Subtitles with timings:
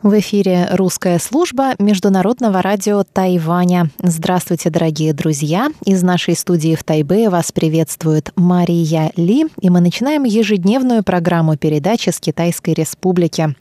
[0.00, 3.90] В эфире русская служба Международного радио Тайваня.
[4.00, 5.70] Здравствуйте, дорогие друзья!
[5.84, 12.10] Из нашей студии в Тайбе вас приветствует Мария Ли, и мы начинаем ежедневную программу передачи
[12.10, 13.56] с Китайской Республики.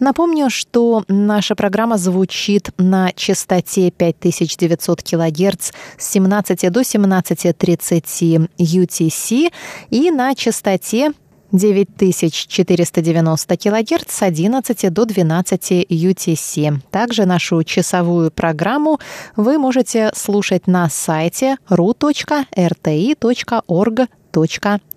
[0.00, 9.52] Напомню, что наша программа звучит на частоте 5900 кГц с 17 до 17.30 UTC
[9.90, 11.12] и на частоте
[11.54, 16.80] 9490 кГц с 11 до 12 UTC.
[16.90, 18.98] Также нашу часовую программу
[19.36, 22.48] вы можете слушать на сайте ru.rti.org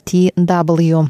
[0.08, 1.08] TW.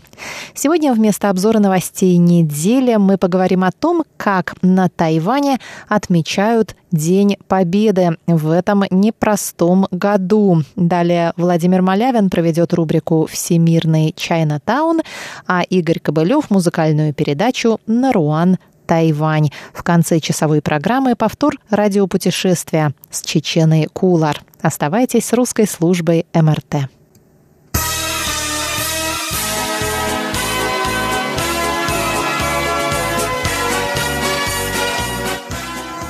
[0.53, 8.17] Сегодня вместо обзора новостей недели мы поговорим о том, как на Тайване отмечают День Победы
[8.25, 10.63] в этом непростом году.
[10.75, 15.01] Далее Владимир Малявин проведет рубрику «Всемирный Чайна-таун»,
[15.45, 18.57] а Игорь Кобылев– музыкальную передачу «Наруан
[18.87, 19.49] Тайвань.
[19.73, 24.41] В конце часовой программы повтор радиопутешествия с Чеченой Кулар.
[24.61, 26.89] Оставайтесь с русской службой МРТ.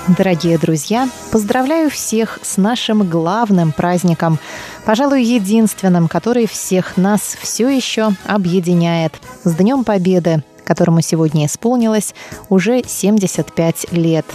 [0.07, 4.39] Дорогие друзья, поздравляю всех с нашим главным праздником,
[4.85, 9.13] пожалуй, единственным, который всех нас все еще объединяет.
[9.43, 12.15] С Днем Победы, которому сегодня исполнилось
[12.47, 14.25] уже 75 лет.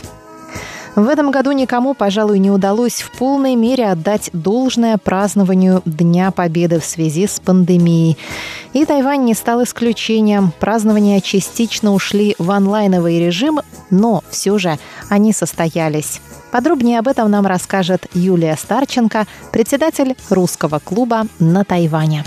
[0.95, 6.81] В этом году никому, пожалуй, не удалось в полной мере отдать должное празднованию Дня Победы
[6.81, 8.19] в связи с пандемией.
[8.75, 10.53] И Тайвань не стал исключением.
[10.61, 13.61] Празднования частично ушли в онлайновый режим,
[13.93, 16.21] но все же они состоялись.
[16.51, 22.25] Подробнее об этом нам расскажет Юлия Старченко, председатель русского клуба на Тайване.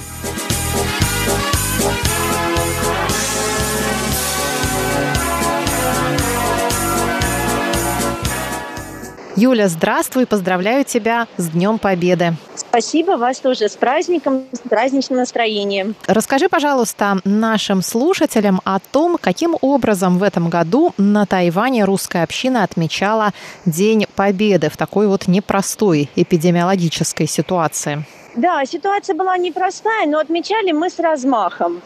[9.36, 12.36] Юля, здравствуй, поздравляю тебя с Днем Победы.
[12.76, 15.96] Спасибо, вас тоже с праздником, с праздничным настроением.
[16.08, 22.66] Расскажи, пожалуйста, нашим слушателям о том, каким образом в этом году на Тайване русская община
[22.66, 23.32] отмечала
[23.66, 28.04] День Победы в такой вот непростой эпидемиологической ситуации.
[28.36, 31.82] Да, ситуация была непростая, но отмечали мы с размахом.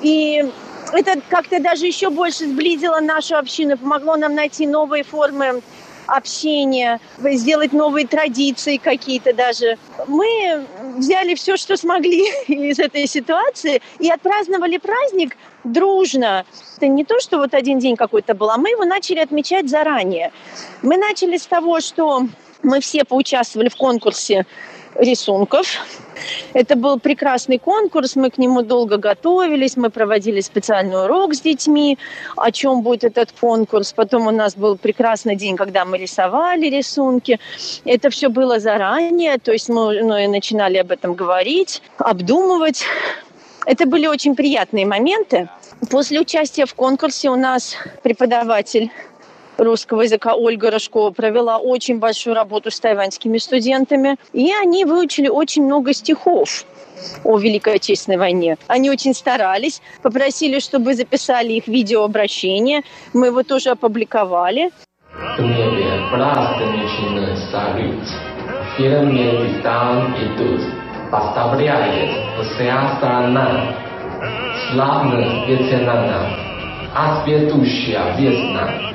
[0.00, 0.42] И
[0.94, 5.60] это как-то даже еще больше сблизило нашу общину, помогло нам найти новые формы
[6.06, 9.78] общения, сделать новые традиции какие-то даже.
[10.06, 16.44] Мы взяли все, что смогли из этой ситуации и отпраздновали праздник дружно.
[16.76, 20.32] Это не то, что вот один день какой-то был, а мы его начали отмечать заранее.
[20.82, 22.26] Мы начали с того, что
[22.62, 24.46] мы все поучаствовали в конкурсе
[24.94, 25.66] рисунков.
[26.54, 31.98] Это был прекрасный конкурс, мы к нему долго готовились, мы проводили специальный урок с детьми,
[32.36, 33.92] о чем будет этот конкурс.
[33.92, 37.38] Потом у нас был прекрасный день, когда мы рисовали рисунки.
[37.84, 42.84] Это все было заранее, то есть мы ну, начинали об этом говорить, обдумывать.
[43.66, 45.48] Это были очень приятные моменты.
[45.90, 48.90] После участия в конкурсе у нас преподаватель
[49.58, 55.64] русского языка Ольга Рожкова провела очень большую работу с тайваньскими студентами, и они выучили очень
[55.64, 56.64] много стихов
[57.24, 58.56] о Великой Отечественной войне.
[58.68, 62.82] Они очень старались, попросили, чтобы записали их видеообращение.
[63.12, 64.70] Мы его тоже опубликовали.
[74.72, 75.32] Славная
[76.92, 78.91] Taris in Julebane,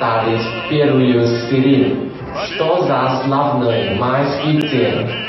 [0.00, 2.12] Taris первую сирень.
[2.46, 5.25] Что за славный майский день?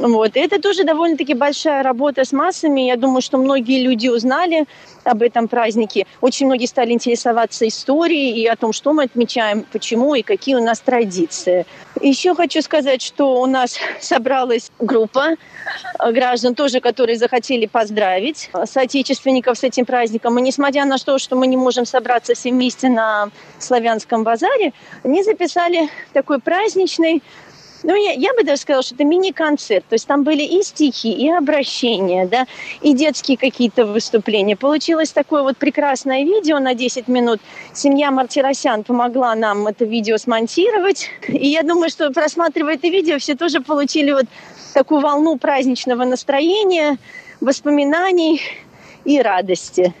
[0.00, 0.32] Вот.
[0.34, 2.82] Это тоже довольно-таки большая работа с массами.
[2.82, 4.66] Я думаю, что многие люди узнали
[5.04, 6.06] об этом празднике.
[6.20, 10.62] Очень многие стали интересоваться историей и о том, что мы отмечаем, почему и какие у
[10.62, 11.66] нас традиции.
[12.00, 15.36] Еще хочу сказать, что у нас собралась группа
[16.12, 20.38] граждан тоже, которые захотели поздравить соотечественников с этим праздником.
[20.38, 24.72] И несмотря на то, что мы не можем собраться все вместе на славянском базаре,
[25.02, 27.22] они записали такой праздничный
[27.84, 29.84] ну, я, я бы даже сказала, что это мини-концерт.
[29.88, 32.46] То есть там были и стихи, и обращения, да,
[32.80, 34.56] и детские какие-то выступления.
[34.56, 37.40] Получилось такое вот прекрасное видео на 10 минут.
[37.72, 41.08] Семья Мартиросян помогла нам это видео смонтировать.
[41.28, 44.24] И я думаю, что просматривая это видео, все тоже получили вот
[44.72, 46.98] такую волну праздничного настроения,
[47.40, 48.40] воспоминаний
[49.04, 49.92] и радости.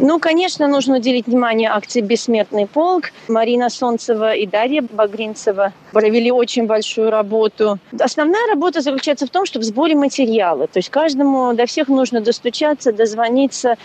[0.00, 3.06] Ну, конечно, нужно уделить внимание акции «Бессмертный полк».
[3.28, 7.78] Марина Солнцева и Дарья Багринцева провели очень большую работу.
[7.98, 10.66] Основная работа заключается в том, что в сборе материала.
[10.66, 13.76] То есть каждому, до всех нужно достучаться, дозвониться.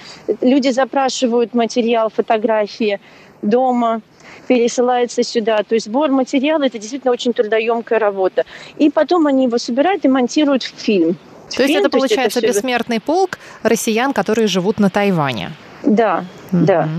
[0.41, 2.99] Люди запрашивают материал, фотографии
[3.41, 4.01] дома
[4.47, 5.63] пересылается сюда.
[5.63, 8.45] То есть сбор материала– это действительно очень трудоемкая работа.
[8.77, 11.17] И потом они его собирают и монтируют в фильм.
[11.55, 15.51] То есть это, получается, бессмертный полк россиян, которые живут на Тайване?
[15.83, 16.65] Да, угу.
[16.65, 16.89] да.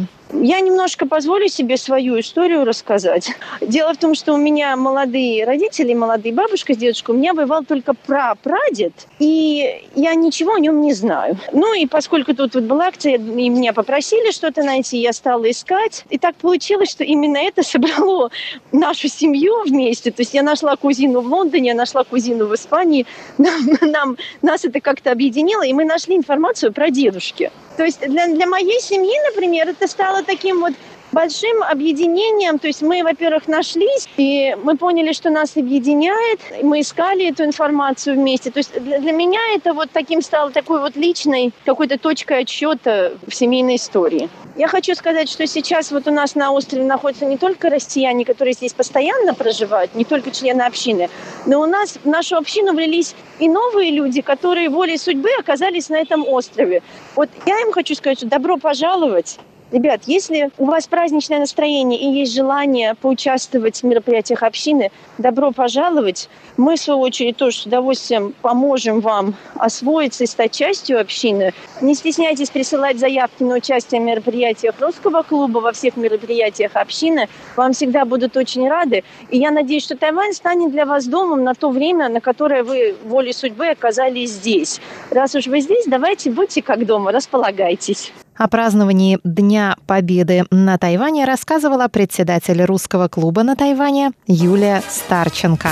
[0.41, 3.31] Я немножко позволю себе свою историю рассказать.
[3.61, 7.65] Дело в том, что у меня молодые родители, молодые бабушка с дедушкой, у меня бывал
[7.65, 11.39] только прапрадед, и я ничего о нем не знаю.
[11.53, 16.05] Ну и поскольку тут вот была акция, и меня попросили что-то найти, я стала искать.
[16.11, 18.31] И так получилось, что именно это собрало
[18.73, 20.11] нашу семью вместе.
[20.11, 23.07] То есть я нашла кузину в Лондоне, я нашла кузину в Испании.
[23.39, 27.53] Нам, нам, нас это как-то объединило, и мы нашли информацию про дедушки.
[27.76, 30.75] То есть для, для моей семьи, например, это стало таким вот
[31.15, 32.59] большим объединением.
[32.59, 36.41] То есть мы, во-первых, нашлись, и мы поняли, что нас объединяет.
[36.63, 38.51] Мы искали эту информацию вместе.
[38.51, 43.13] То есть для, для меня это вот таким стало такой вот личной какой-то точкой отсчета
[43.27, 44.29] в семейной истории.
[44.57, 48.55] Я хочу сказать, что сейчас вот у нас на острове находятся не только россияне, которые
[48.55, 51.11] здесь постоянно проживают, не только члены общины,
[51.47, 55.97] но у нас в нашу общину влились и новые люди, которые волей судьбы оказались на
[55.97, 56.83] этом острове.
[57.17, 59.39] Вот я им хочу сказать, что добро пожаловать.
[59.75, 66.29] Ребят, если у вас праздничное настроение и есть желание поучаствовать в мероприятиях общины, добро пожаловать.
[66.56, 71.53] Мы, в свою очередь, тоже с удовольствием поможем вам освоиться и стать частью общины.
[71.81, 77.29] Не стесняйтесь присылать заявки на участие в мероприятиях русского клуба, во всех мероприятиях общины.
[77.56, 79.03] Вам всегда будут очень рады.
[79.31, 82.94] И я надеюсь, что Тайвань станет для вас домом на то время, на которое вы
[83.03, 84.81] волей судьбы оказались здесь.
[85.11, 88.12] Раз уж вы здесь, давайте будьте как дома, располагайтесь.
[88.37, 95.69] О праздновании Дня Победы на Тайване рассказывала председатель русского клуба на Тайване Юлия Старченко.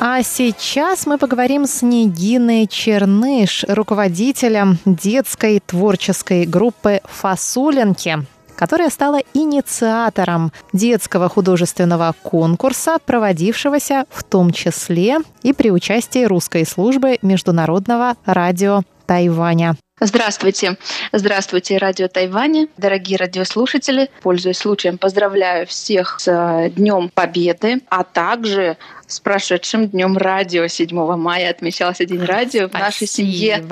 [0.00, 8.24] А сейчас мы поговорим с Нигиной Черныш, руководителем детской творческой группы «Фасулинки»,
[8.58, 17.18] которая стала инициатором детского художественного конкурса, проводившегося в том числе и при участии русской службы
[17.22, 19.76] Международного радио Тайваня.
[20.00, 20.76] Здравствуйте.
[21.12, 22.66] Здравствуйте, радио Тайваня.
[22.76, 28.76] Дорогие радиослушатели, пользуясь случаем, поздравляю всех с э, Днем Победы, а также
[29.06, 30.66] с прошедшим Днем Радио.
[30.66, 32.68] 7 мая отмечался День радио.
[32.68, 32.76] Спасибо.
[32.76, 33.64] В нашей семье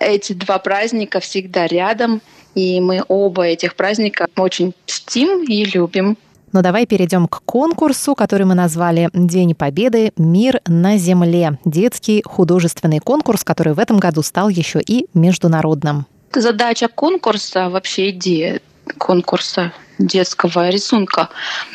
[0.00, 2.20] эти два праздника всегда рядом.
[2.54, 6.16] И мы оба этих праздника очень чтим и любим.
[6.52, 10.12] Но давай перейдем к конкурсу, который мы назвали «День Победы.
[10.18, 11.58] Мир на Земле».
[11.64, 16.06] Детский художественный конкурс, который в этом году стал еще и международным.
[16.34, 18.60] Задача конкурса, вообще идея
[18.98, 21.30] конкурса детского рисунка,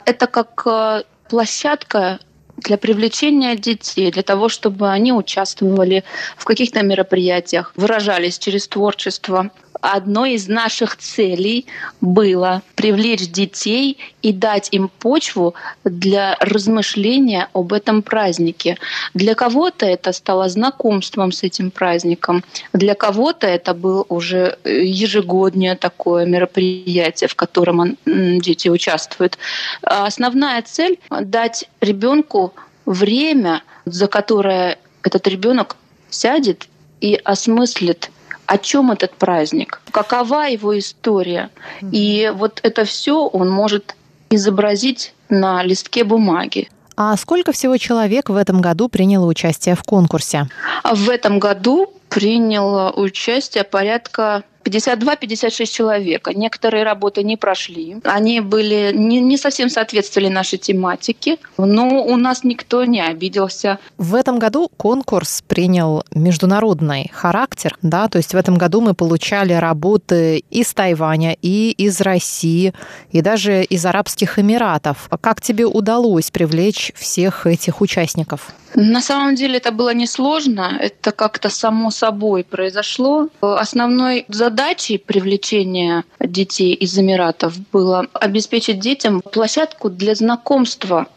[0.05, 2.19] это как э, площадка
[2.57, 6.03] для привлечения детей, для того, чтобы они участвовали
[6.37, 9.51] в каких-то мероприятиях, выражались через творчество
[9.81, 11.65] одной из наших целей
[12.01, 18.77] было привлечь детей и дать им почву для размышления об этом празднике.
[19.13, 22.43] Для кого-то это стало знакомством с этим праздником,
[22.73, 29.37] для кого-то это было уже ежегодное такое мероприятие, в котором дети участвуют.
[29.83, 32.53] А основная цель— дать ребенку
[32.85, 35.77] время, за которое этот ребенок
[36.09, 36.67] сядет
[37.01, 38.11] и осмыслит
[38.47, 41.49] о чем этот праздник, какова его история.
[41.91, 43.95] И вот это все он может
[44.29, 46.69] изобразить на листке бумаги.
[46.95, 50.47] А сколько всего человек в этом году приняло участие в конкурсе?
[50.83, 56.27] В этом году приняло участие порядка 52-56 человек.
[56.35, 57.97] Некоторые работы не прошли.
[58.03, 63.79] Они были не, не совсем соответствовали нашей тематике, но у нас никто не обиделся.
[63.97, 69.53] В этом году конкурс принял международный характер, да, то есть в этом году мы получали
[69.53, 72.73] работы из Тайваня, и из России,
[73.11, 75.09] и даже из Арабских Эмиратов.
[75.21, 78.53] Как тебе удалось привлечь всех этих участников?
[78.75, 83.29] На самом деле это было несложно, это как-то само собой произошло.
[83.41, 91.07] Основной задачей привлечения детей из Эмиратов было обеспечить детям площадку для знакомства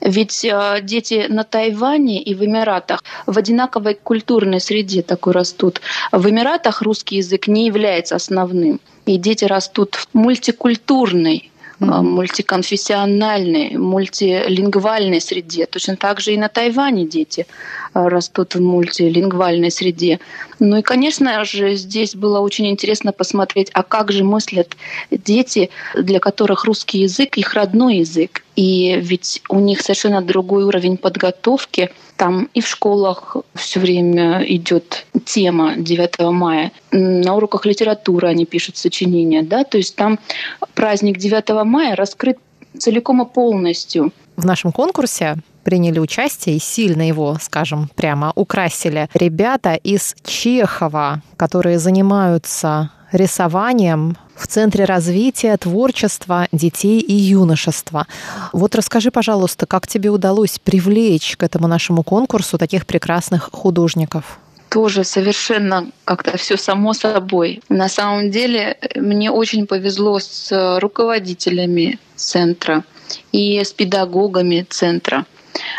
[0.00, 5.80] ведь э, дети на Тайване и в Эмиратах в одинаковой культурной среде такой растут.
[6.12, 8.80] В Эмиратах русский язык не является основным.
[9.06, 11.50] И дети растут в мультикультурной.
[11.78, 15.66] Мультиконфессиональной, мультилингвальной среде.
[15.66, 17.46] Точно так же и на Тайване дети
[17.92, 20.20] а, растут в мультилингвальной среде.
[20.58, 24.76] Ну и, конечно же, здесь было очень интересно посмотреть, а как же мыслят
[25.10, 28.42] дети, для которых русский язык их родной язык.
[28.56, 31.90] И ведь у них совершенно другой уровень подготовки.
[32.16, 36.72] Там и в школах все время идет тема 9 мая.
[36.90, 39.42] На уроках литературы они пишут сочинения.
[39.42, 39.64] Да?
[39.64, 40.18] То есть там
[40.74, 42.38] праздник 9 мая раскрыт
[42.78, 44.12] целиком и полностью.
[44.36, 51.78] В нашем конкурсе приняли участие и сильно его, скажем, прямо украсили ребята из Чехова, которые
[51.78, 58.06] занимаются рисованием в Центре развития творчества детей и юношества.
[58.52, 64.38] Вот расскажи, пожалуйста, как тебе удалось привлечь к этому нашему конкурсу таких прекрасных художников?
[64.68, 67.62] тоже совершенно как-то все само собой.
[67.70, 72.84] На самом деле мне очень повезло с руководителями центра
[73.32, 75.24] и с педагогами центра.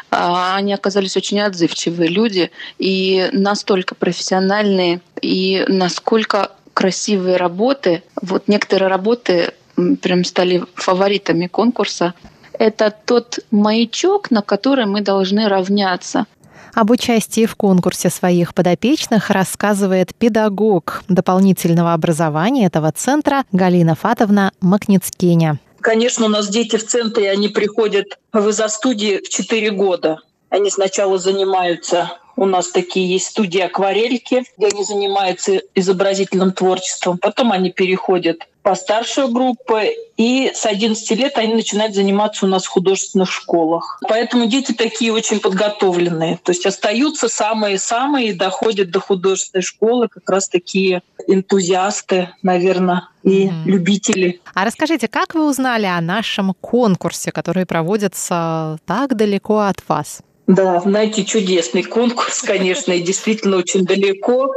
[0.09, 8.03] А, они оказались очень отзывчивые люди и настолько профессиональные, и насколько красивые работы.
[8.21, 9.51] Вот некоторые работы
[9.99, 12.13] прям стали фаворитами конкурса.
[12.53, 16.27] Это тот маячок, на который мы должны равняться.
[16.75, 25.57] Об участии в конкурсе своих подопечных рассказывает педагог дополнительного образования этого центра Галина Фатовна Макницкеня.
[25.81, 30.19] Конечно, у нас дети в центре, они приходят в изо-студии в 4 года.
[30.51, 37.17] Они сначала занимаются у нас такие есть студии акварельки, где они занимаются изобразительным творчеством.
[37.17, 39.77] Потом они переходят по старшую группу,
[40.17, 43.99] и с 11 лет они начинают заниматься у нас в художественных школах.
[44.07, 46.37] Поэтому дети такие очень подготовленные.
[46.43, 53.47] То есть остаются самые-самые и доходят до художественной школы как раз такие энтузиасты, наверное, и
[53.47, 53.63] mm-hmm.
[53.65, 54.41] любители.
[54.53, 60.19] А расскажите, как вы узнали о нашем конкурсе, который проводится так далеко от вас?
[60.47, 64.49] Да, знаете, чудесный конкурс, конечно, и действительно очень далеко.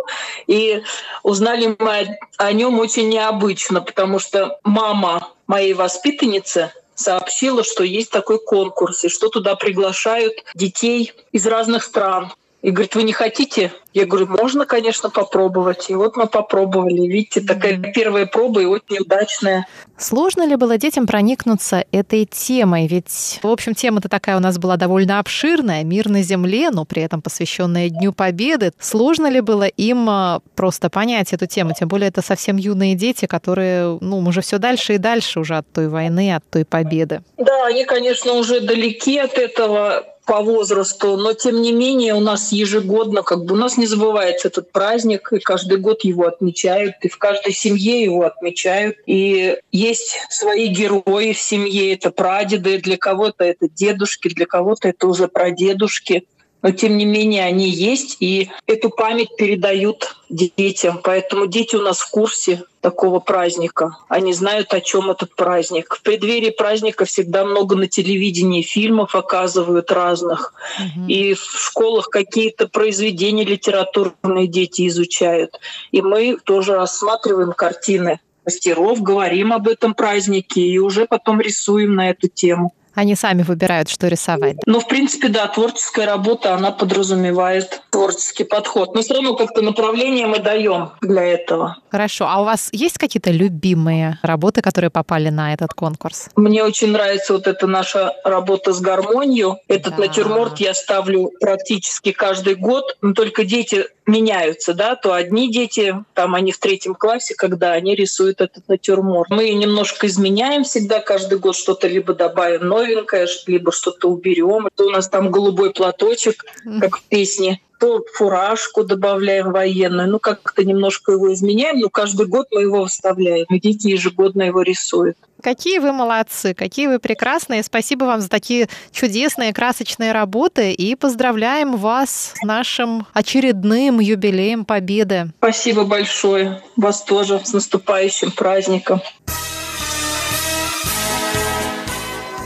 [0.47, 0.83] И
[1.25, 8.39] узнали мы о нем очень необычно, потому что мама моей воспитанницы сообщила, что есть такой
[8.39, 12.33] конкурс, и что туда приглашают детей из разных стран.
[12.63, 13.73] И говорит, вы не хотите?
[13.95, 15.89] Я говорю, можно, конечно, попробовать.
[15.89, 17.09] И вот мы попробовали.
[17.09, 19.67] Видите, такая первая проба и очень удачная.
[19.97, 22.87] Сложно ли было детям проникнуться этой темой?
[22.87, 27.03] Ведь, в общем, тема-то такая у нас была довольно обширная, мир на земле, но при
[27.03, 28.73] этом посвященная Дню Победы.
[28.79, 31.73] Сложно ли было им а, просто понять эту тему?
[31.77, 35.73] Тем более это совсем юные дети, которые, ну, уже все дальше и дальше уже от
[35.73, 37.23] той войны, от той победы.
[37.39, 42.53] Да, они, конечно, уже далеки от этого по возрасту, но тем не менее у нас
[42.53, 47.09] ежегодно, как бы у нас не забывается этот праздник, и каждый год его отмечают, и
[47.09, 48.97] в каждой семье его отмечают.
[49.07, 55.09] И есть свои герои в семье, это прадеды, для кого-то это дедушки, для кого-то это
[55.09, 56.25] уже прадедушки
[56.63, 61.01] но тем не менее они есть, и эту память передают детям.
[61.03, 63.97] Поэтому дети у нас в курсе такого праздника.
[64.09, 65.95] Они знают, о чем этот праздник.
[65.95, 70.55] В преддверии праздника всегда много на телевидении фильмов оказывают разных.
[70.79, 71.07] Угу.
[71.09, 75.61] И в школах какие-то произведения литературные дети изучают.
[75.93, 82.11] И мы тоже рассматриваем картины мастеров, говорим об этом празднике и уже потом рисуем на
[82.11, 82.73] эту тему.
[83.01, 84.57] Они сами выбирают, что рисовать.
[84.67, 88.95] Ну, в принципе, да, творческая работа, она подразумевает творческий подход.
[88.95, 91.79] Но все равно как-то направление мы даем для этого.
[91.91, 92.27] Хорошо.
[92.29, 96.29] А у вас есть какие-то любимые работы, которые попали на этот конкурс?
[96.37, 99.57] Мне очень нравится вот эта наша работа с гармонией.
[99.67, 100.03] Этот да.
[100.03, 102.99] натюрморт я ставлю практически каждый год.
[103.01, 107.95] Но только дети меняются, да, то одни дети, там они в третьем классе, когда они
[107.95, 109.31] рисуют этот натюрморт.
[109.31, 114.69] Мы немножко изменяем всегда, каждый год что-то либо добавим новенькое, либо что-то уберем.
[114.75, 116.45] То у нас там голубой платочек,
[116.81, 122.49] как в песне то фуражку добавляем военную, ну как-то немножко его изменяем, но каждый год
[122.51, 125.17] мы его выставляем, и дети ежегодно его рисуют.
[125.43, 127.63] Какие вы молодцы, какие вы прекрасные.
[127.63, 135.31] Спасибо вам за такие чудесные, красочные работы и поздравляем вас с нашим очередным юбилеем Победы.
[135.39, 136.61] Спасибо большое.
[136.77, 139.01] Вас тоже с наступающим праздником.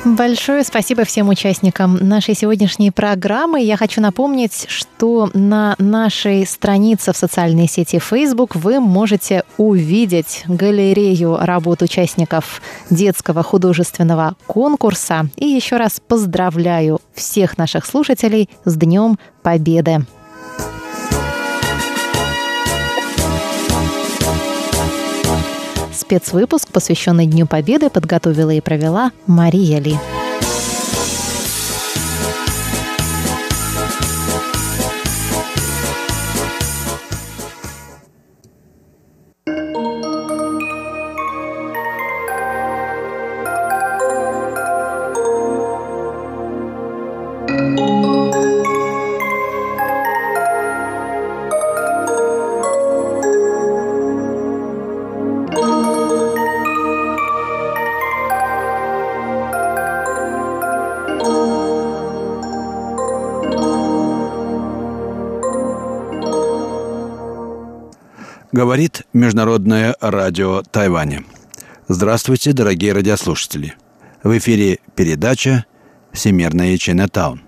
[0.05, 3.63] Большое спасибо всем участникам нашей сегодняшней программы.
[3.63, 11.39] Я хочу напомнить, что на нашей странице в социальной сети Facebook вы можете увидеть галерею
[11.41, 15.31] работ участников детского художественного конкурса.
[15.37, 20.05] И еще раз поздравляю всех наших слушателей с Днем Победы!
[26.05, 29.97] Спецвыпуск, посвященный Дню Победы, подготовила и провела Мария Ли.
[68.55, 71.25] Говорит Международное радио Тайваня.
[71.89, 73.75] Здравствуйте, дорогие радиослушатели.
[74.23, 75.65] В эфире передача
[76.13, 77.43] «Всемирная Чайнатаун».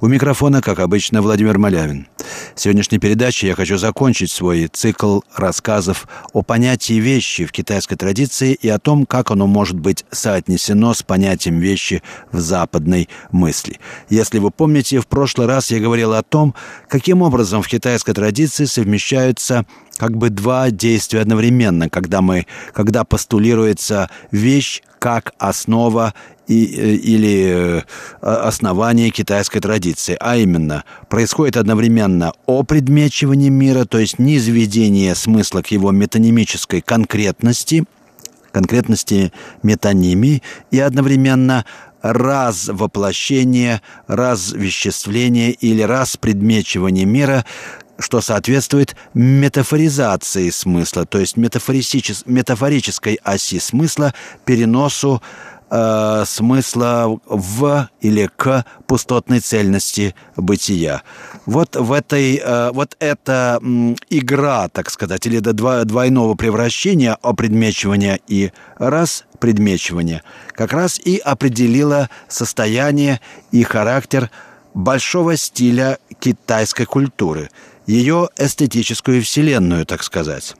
[0.00, 2.08] У микрофона, как обычно, Владимир Малявин.
[2.54, 8.54] В сегодняшней передаче я хочу закончить свой цикл рассказов о понятии вещи в китайской традиции
[8.54, 13.78] и о том, как оно может быть соотнесено с понятием вещи в западной мысли.
[14.08, 16.54] Если вы помните, в прошлый раз я говорил о том,
[16.88, 19.66] каким образом в китайской традиции совмещаются
[20.00, 26.14] как бы два действия одновременно, когда мы, когда постулируется вещь как основа
[26.46, 27.82] и, э, или э,
[28.22, 30.16] основание китайской традиции.
[30.18, 37.84] А именно, происходит одновременно опредмечивание мира, то есть низведение смысла к его метанимической конкретности,
[38.52, 41.66] конкретности метонимии, и одновременно
[42.00, 47.44] развоплощение, развеществление или распредмечивание мира
[48.00, 54.14] что соответствует метафоризации смысла, то есть метафорической оси смысла,
[54.44, 55.22] переносу
[55.70, 61.02] э, смысла в или к пустотной цельности бытия.
[61.46, 68.18] Вот в этой, э, вот эта м, игра, так сказать, или до двойного превращения, опредмечивания
[68.26, 73.20] и распредмечивания, как раз и определила состояние
[73.52, 74.30] и характер
[74.72, 77.50] большого стиля китайской культуры–
[77.86, 80.54] ее эстетическую вселенную, так сказать.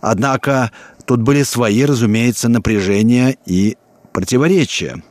[0.00, 0.72] Однако
[1.06, 3.76] тут были свои, разумеется, напряжения и
[4.12, 5.02] противоречия.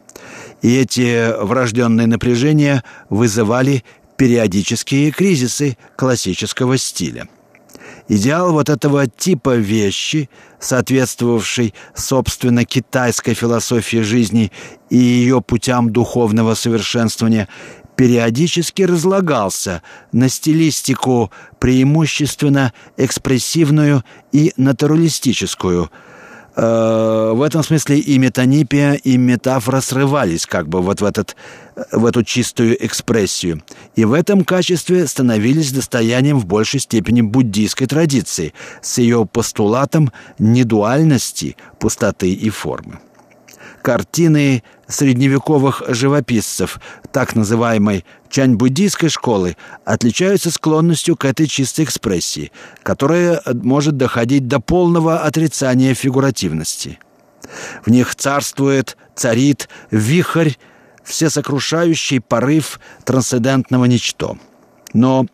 [0.61, 3.83] И эти врожденные напряжения вызывали
[4.17, 7.27] периодические кризисы классического стиля.
[8.09, 14.51] Идеал вот этого типа вещи, соответствовавший, собственно, китайской философии жизни
[14.89, 17.49] и ее путям духовного совершенствования,
[17.97, 19.81] периодически разлагался
[20.13, 25.91] на стилистику преимущественно экспрессивную и натуралистическую.
[26.55, 31.35] Э, в этом смысле и метанипия, и метафора срывались как бы вот в, этот,
[31.91, 33.63] в эту чистую экспрессию.
[33.95, 41.57] И в этом качестве становились достоянием в большей степени буддийской традиции с ее постулатом недуальности,
[41.79, 42.99] пустоты и формы
[43.87, 46.81] картины средневековых живописцев,
[47.13, 52.51] так называемой чань-буддийской школы, отличаются склонностью к этой чистой экспрессии,
[52.83, 56.99] которая может доходить до полного отрицания фигуративности.
[57.85, 60.55] В них царствует, царит вихрь,
[61.05, 64.37] всесокрушающий порыв трансцендентного ничто.
[64.91, 65.27] Но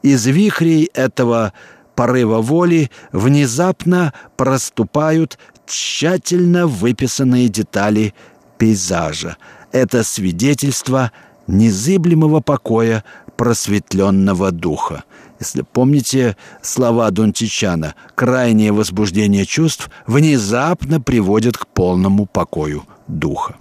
[0.00, 1.52] из вихрей этого
[1.94, 5.38] порыва воли внезапно проступают
[5.70, 8.14] тщательно выписанные детали
[8.58, 9.36] пейзажа.
[9.72, 11.12] Это свидетельство
[11.46, 13.04] незыблемого покоя
[13.36, 15.04] просветленного духа.
[15.38, 23.56] Если помните слова Донтичана, крайнее возбуждение чувств внезапно приводит к полному покою духа.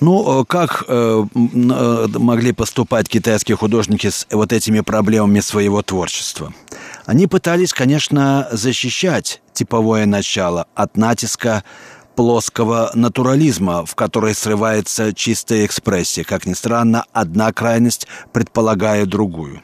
[0.00, 6.52] Ну, э, как э, э, могли поступать китайские художники с вот этими проблемами своего творчества?
[7.04, 11.64] Они пытались, конечно, защищать типовое начало от натиска
[12.16, 16.24] плоского натурализма, в который срывается чистая экспрессия.
[16.24, 19.60] Как ни странно, одна крайность предполагая другую.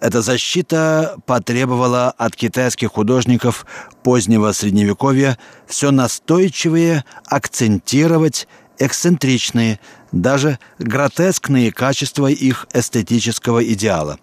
[0.00, 3.66] Эта защита потребовала от китайских художников
[4.02, 8.46] позднего Средневековья все настойчивее акцентировать
[8.78, 9.80] эксцентричные,
[10.12, 14.18] даже гротескные качества их эстетического идеала,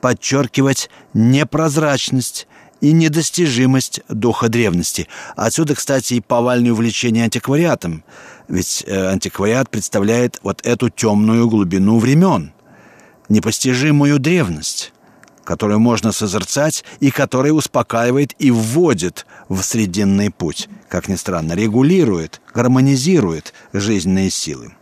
[0.00, 2.46] подчеркивать непрозрачность
[2.80, 5.08] и недостижимость духа древности.
[5.34, 8.04] Отсюда, кстати, и повальное увлечение антиквариатом,
[8.48, 12.52] ведь э, антиквариат представляет вот эту темную глубину времен,
[13.28, 14.92] непостижимую древность.
[15.44, 22.40] которую можно созерцать и которая успокаивает и вводит в срединный путь, как ни странно, регулирует,
[22.52, 24.74] гармонизирует жизненные силы.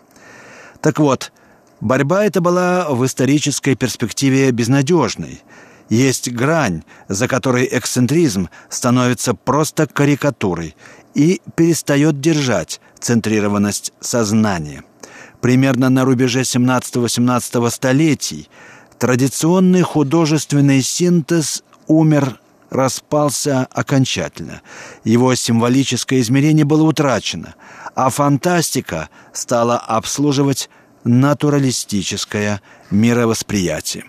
[0.81, 1.33] Так вот,
[1.81, 5.43] борьба эта была в исторической перспективе безнадежной.
[5.89, 10.77] Есть грань, за которой эксцентризм становится просто карикатурой
[11.15, 14.83] и перестает держать центрированность сознания.
[15.41, 18.49] Примерно на рубеже 17-18 столетий–
[18.99, 24.63] Традиционный художественный синтез умер, распался окончательно.
[25.05, 27.55] Его символическое измерение было утрачено,
[27.95, 30.69] а фантастика стала обслуживать
[31.05, 34.05] натуралистическое мировосприятие.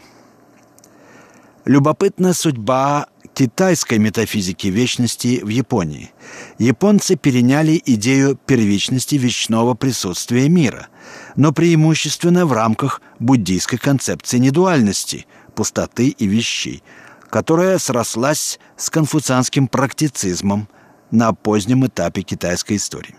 [1.65, 6.11] Любопытна судьба китайской метафизики вечности в Японии.
[6.57, 10.87] Японцы переняли идею первичности вечного присутствия мира,
[11.35, 16.81] но преимущественно в рамках буддийской концепции недуальности, пустоты и вещей,
[17.29, 20.67] которая срослась с конфуцианским практицизмом
[21.11, 23.15] на позднем этапе китайской истории.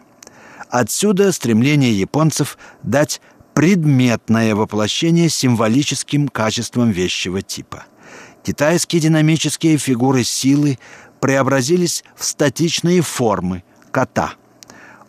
[0.69, 3.21] Отсюда стремление японцев дать
[3.55, 7.85] предметное воплощение символическим качествам вещего типа–
[8.47, 10.79] Китайские динамические фигуры силы
[11.19, 14.35] преобразились в статичные формы кота.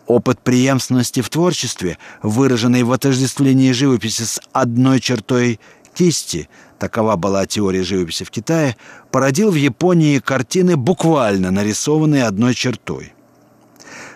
[0.08, 5.60] Опыт преемственности в творчестве, выраженный в отождествлении живописи с одной чертой
[5.98, 8.76] кисти, такова была теория живописи в Китае,
[9.10, 13.12] породил в Японии картины, буквально нарисованные одной чертой.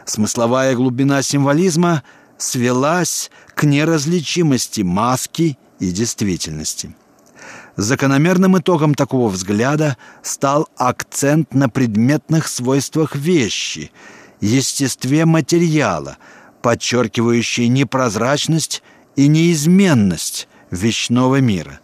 [0.04, 2.04] Смысловая глубина символизма
[2.38, 6.94] свелась к неразличимости маски и действительности–
[7.76, 13.90] Закономерным итогом такого взгляда стал акцент на предметных свойствах вещи,
[14.42, 16.18] естестве материала,
[16.60, 18.82] подчеркивающий непрозрачность
[19.16, 21.78] и неизменность вещного мира,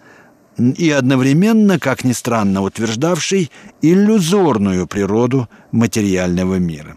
[0.59, 6.96] и одновременно, как ни странно, утверждавший иллюзорную природу материального мира.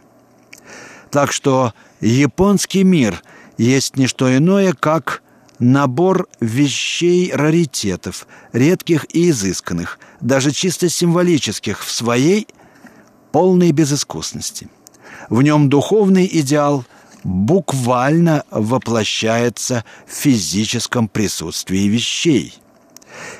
[1.12, 3.22] Так что японский мир
[3.58, 5.22] есть не что иное, как
[5.60, 12.48] набор вещей раритетов, редких и изысканных, даже чисто символических в своей
[13.32, 14.70] полной безыскусности.
[15.30, 16.86] В нем духовный идеал
[17.24, 22.54] буквально воплощается в физическом присутствии вещей.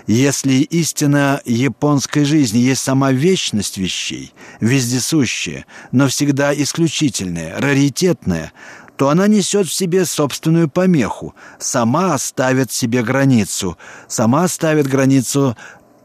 [0.06, 8.52] Если истина японской жизни есть сама вечность вещей, вездесущая, но всегда исключительная, раритетная,
[8.98, 15.58] то она несет в себе собственную помеху, сама ставит себе границу, сама ставит границу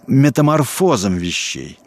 [0.07, 1.79] метаморфозом вещей.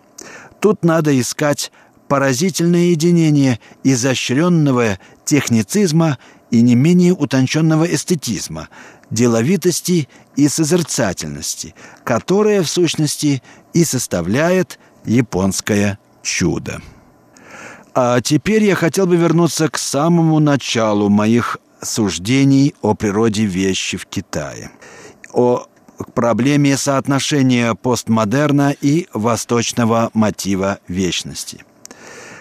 [0.60, 1.72] Тут надо искать
[2.10, 6.18] поразительное единение изощренного техницизма
[6.50, 8.68] и не менее утонченного эстетизма,
[9.12, 16.82] деловитости и созерцательности, которая, в сущности, и составляет японское чудо.
[17.94, 24.08] А теперь я хотел бы вернуться к самому началу моих суждений о природе вещи в
[24.08, 24.72] Китае,
[25.32, 25.68] о
[26.16, 31.64] проблеме соотношения постмодерна и восточного мотива вечности.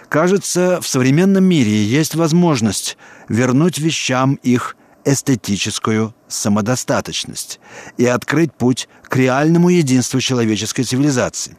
[0.09, 2.97] Кажется, в современном мире есть возможность
[3.29, 7.61] вернуть вещам их эстетическую самодостаточность
[7.99, 11.57] и открыть путь к реальному единству человеческой цивилизации.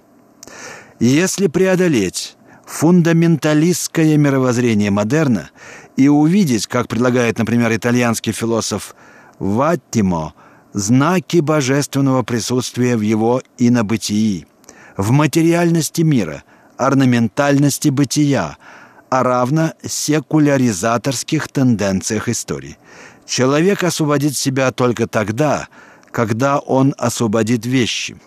[0.99, 5.49] Если преодолеть фундаменталистское мировоззрение модерна
[5.95, 8.95] и увидеть, как предлагает, например, итальянский философ
[9.38, 10.33] Ваттимо,
[10.73, 14.47] знаки божественного присутствия в его инобытии,
[14.97, 16.43] в материальности мира,
[16.79, 18.57] орнаментальности бытия,
[19.09, 22.77] а равно секуляризаторских тенденциях истории.
[23.25, 25.67] Человек освободит себя только тогда,
[26.11, 28.17] когда он освободит вещи.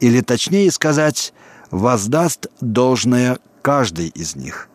[0.00, 1.32] Или точнее сказать,
[1.70, 4.68] воздаст должное каждый из них.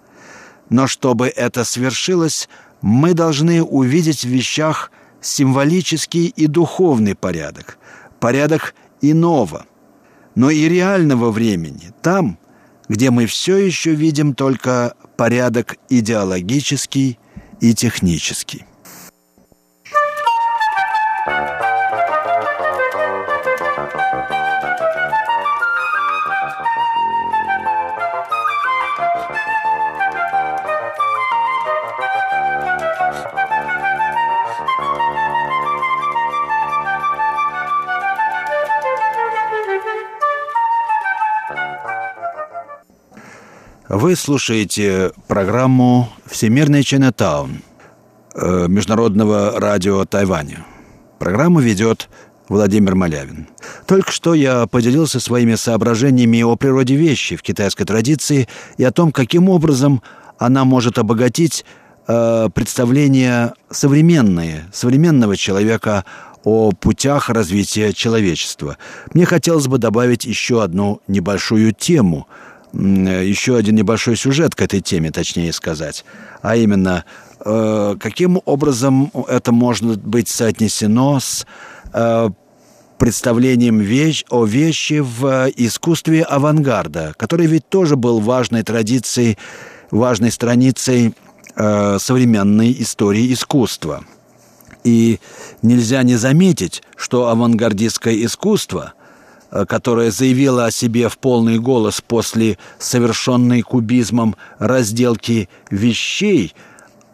[0.69, 2.49] Но чтобы это свершилось,
[2.82, 7.78] мы должны увидеть в вещах символический и духовный порядок,
[8.19, 9.65] порядок иного,
[10.36, 12.38] но и реального времени, там,
[12.94, 17.18] где мы все еще видим только порядок идеологический
[17.60, 18.66] и технический.
[43.96, 47.62] Вы слушаете программу «Всемирный Чайнатаун»
[48.34, 50.66] э, Международного радио Тайваня.
[51.20, 52.10] Программу ведет
[52.50, 53.50] Владимир Малявин.
[53.86, 59.12] Только что я поделился своими соображениями о природе вещи в китайской традиции и о том,
[59.12, 60.02] каким образом
[60.40, 61.64] она может обогатить
[62.08, 66.04] э, представления современные, современного человека
[66.44, 68.80] о путях развития человечества.
[69.14, 72.28] Мне хотелось бы добавить еще одну небольшую тему,
[72.74, 76.04] еще один небольшой сюжет к этой теме, точнее сказать,
[76.42, 77.06] а именно,
[77.46, 81.46] э, каким образом это может быть соотнесено с
[81.94, 82.30] э,
[82.98, 89.38] представлением вещь, о вещи в искусстве авангарда, который ведь тоже был важной традицией,
[89.92, 91.14] важной страницей
[91.56, 94.04] э, современной истории искусства.
[94.84, 95.20] И
[95.62, 98.94] нельзя не заметить, что авангардистское искусство,
[99.54, 106.54] э, которое заявило о себе в полный голос после совершенной кубизмом разделки вещей,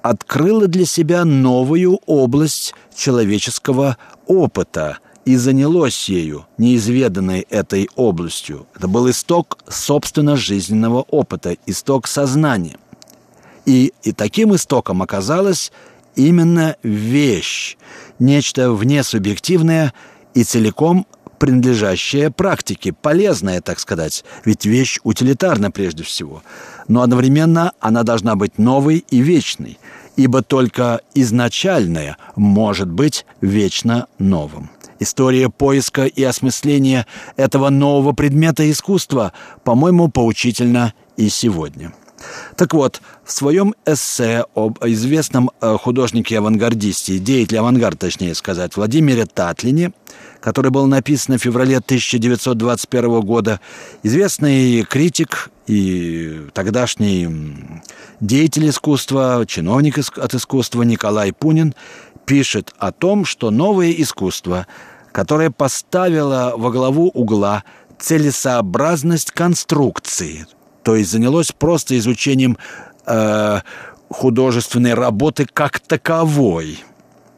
[0.02, 8.68] открыло для себя новую область человеческого опыта и занялось ею, неизведанной этой областью.
[8.76, 12.78] Это был исток собственно жизненного опыта, исток сознания.
[13.66, 15.72] И, и таким истоком оказалась
[16.16, 17.78] именно вещь,
[18.18, 19.94] нечто внесубъективное
[20.34, 21.06] и целиком
[21.40, 26.44] принадлежащее практике, полезное, так сказать, ведь вещь утилитарна прежде всего.
[26.88, 29.80] Но одновременно она должна быть новой и вечной,
[30.16, 34.70] ибо только изначальное может быть вечно новым.
[35.00, 39.32] История поиска и осмысления этого нового предмета искусства,
[39.64, 41.94] по-моему, поучительна и сегодня.
[42.56, 49.92] Так вот, в своем эссе об известном э, художнике-авангардисте, деятеле авангарда, точнее сказать, Владимире Татлине,
[50.42, 53.60] который был написан в феврале 1921 года,
[54.04, 57.30] известный критик и тогдашний
[58.20, 61.74] деятель искусства, чиновник от искусства Николай Пунин
[62.26, 64.68] пишет о том, что новое искусство,
[65.12, 67.64] которое поставило во главу угла
[68.00, 70.46] целесообразность конструкции–
[70.84, 72.58] то есть занялось просто изучением
[73.06, 73.62] э,
[74.10, 76.84] художественной работы как таковой,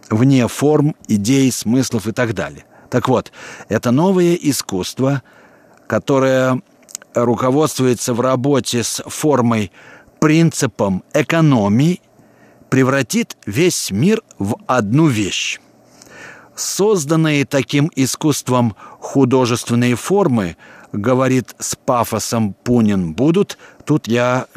[0.09, 2.65] вне форм, идей, смыслов и так далее.
[2.89, 3.31] Так вот,
[3.69, 5.21] это новое искусство,
[5.87, 6.61] которое
[7.13, 9.71] руководствуется в работе с формой,
[10.19, 12.01] принципом экономии,
[12.69, 15.59] превратит весь мир в одну вещь.
[16.55, 20.57] Созданные таким искусством художественные формы–
[20.91, 24.47] говорит с пафосом Пунин, будут, тут я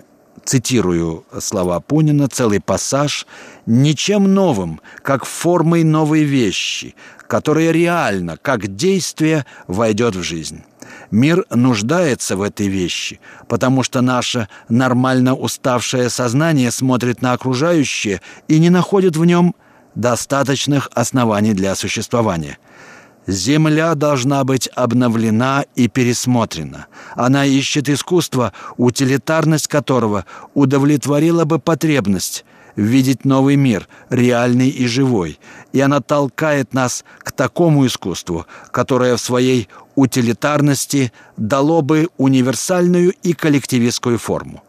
[0.44, 3.27] цитирую слова Пунина, целый пассаж,
[3.66, 6.94] ничем новым, как формой новой вещи,
[7.27, 10.62] которая реально, как действие, войдет в жизнь.
[11.11, 18.59] Мир нуждается в этой вещи, потому что наше нормально уставшее сознание смотрит на окружающее и
[18.59, 19.55] не находит в нем
[19.94, 22.59] достаточных оснований для существования–
[23.26, 26.87] Земля должна быть обновлена и пересмотрена.
[27.14, 32.44] Она ищет искусство, утилитарность которого удовлетворила бы потребность
[32.76, 35.38] видеть новый мир, реальный и живой.
[35.72, 43.32] И она толкает нас к такому искусству, которое в своей утилитарности дало бы универсальную и
[43.32, 44.62] коллективистскую форму.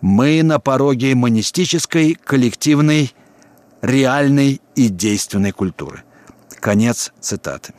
[0.00, 3.14] Мы на пороге монистической, коллективной,
[3.80, 6.02] реальной и действенной культуры.
[6.60, 7.72] Конец цитаты.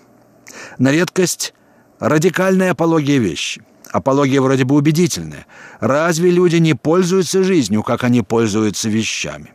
[0.78, 1.54] На редкость
[2.00, 3.62] радикальная апология вещи.
[3.92, 5.46] Апология вроде бы убедительная.
[5.80, 9.54] Разве люди не пользуются жизнью, как они пользуются вещами?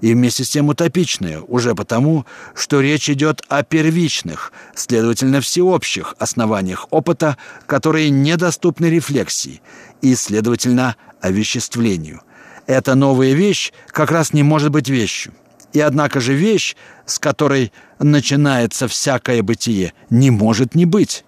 [0.00, 6.86] И вместе с тем утопичная, уже потому, что речь идет о первичных, следовательно, всеобщих основаниях
[6.90, 9.60] опыта, которые недоступны рефлексии,
[10.00, 12.22] и, следовательно, овеществлению.
[12.66, 15.32] Эта новая вещь как раз не может быть вещью.
[15.72, 21.24] И однако же вещь, с которой начинается всякое бытие, не может не быть.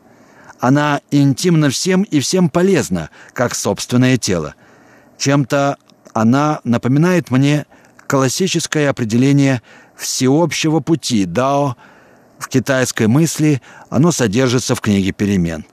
[0.60, 4.54] Она интимна всем и всем полезна, как собственное тело.
[5.18, 5.76] Чем-то
[6.12, 7.66] она напоминает мне
[8.06, 9.62] классическое определение
[9.96, 11.76] всеобщего пути Дао
[12.38, 15.64] в китайской мысли, оно содержится в книге «Перемен».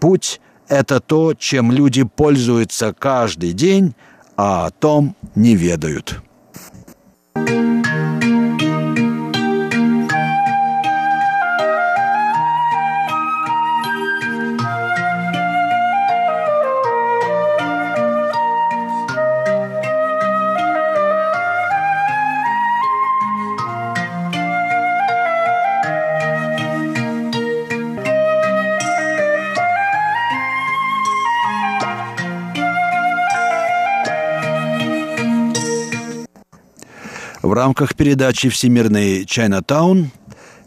[0.00, 3.94] Путь– это то, чем люди пользуются каждый день,
[4.36, 6.22] а о том не ведают.
[37.52, 40.10] В рамках передачи «Всемирный Чайнатаун»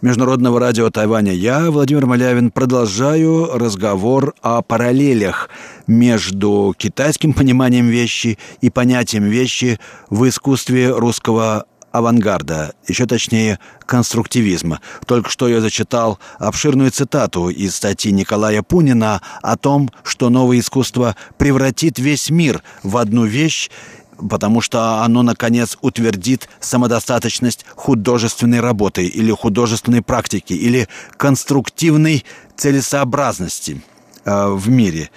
[0.04, 5.50] Международного радио Тайваня я, Владимир Малявин, продолжаю разговор о параллелях
[5.88, 9.80] между китайским пониманием вещи и понятием вещи
[10.12, 14.82] в искусстве русского авангарда, еще точнее конструктивизма.
[15.08, 21.16] Только что я зачитал обширную цитату из статьи Николая Пунина о том, что новое искусство
[21.38, 23.72] превратит весь мир в одну вещь,
[24.18, 32.26] потому что оно, наконец, утвердит самодостаточность художественной работы или художественной практики или конструктивной
[32.56, 33.82] целесообразности
[34.24, 35.10] э, в мире.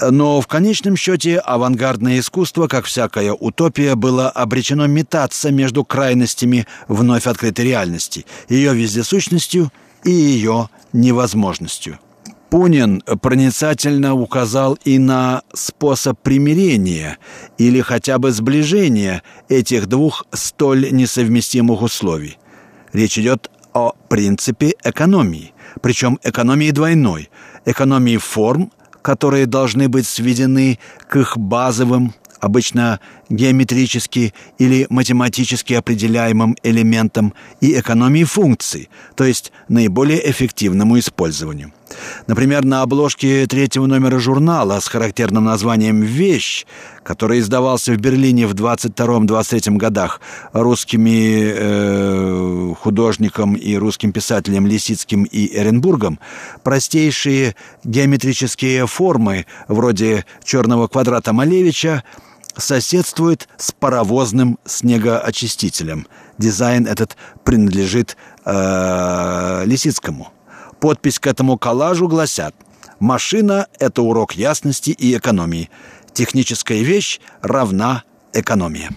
[0.00, 7.26] Но в конечном счете авангардное искусство, как всякая утопия, было обречено метаться между крайностями вновь
[7.26, 9.72] открытой реальности, ее вездесущностью
[10.04, 11.98] и ее невозможностью.
[12.50, 17.18] Пунин проницательно указал и на способ примирения
[17.58, 22.38] или хотя бы сближения этих двух столь несовместимых условий.
[22.92, 27.30] Речь идет о принципе экономии, причем экономии двойной,
[27.64, 28.70] экономии форм
[29.06, 38.24] которые должны быть сведены к их базовым, обычно геометрически или математически определяемым элементам и экономии
[38.24, 41.72] функций, то есть наиболее эффективному использованию.
[42.26, 46.66] Например, на обложке третьего номера журнала с характерным названием «Вещь»,
[47.04, 50.20] который издавался в Берлине в 22-23 годах
[50.52, 56.18] русскими э, художником и русским писателем Лисицким и Эренбургом,
[56.64, 62.02] простейшие геометрические формы, вроде черного квадрата Малевича,
[62.56, 66.06] соседствуют с паровозным снегоочистителем.
[66.38, 70.32] Дизайн этот принадлежит э, Лисицкому–
[70.80, 72.54] Подпись к этому коллажу гласят
[73.00, 75.70] «Машина– это урок ясности и экономии.
[76.12, 78.90] Техническая вещь равна экономии».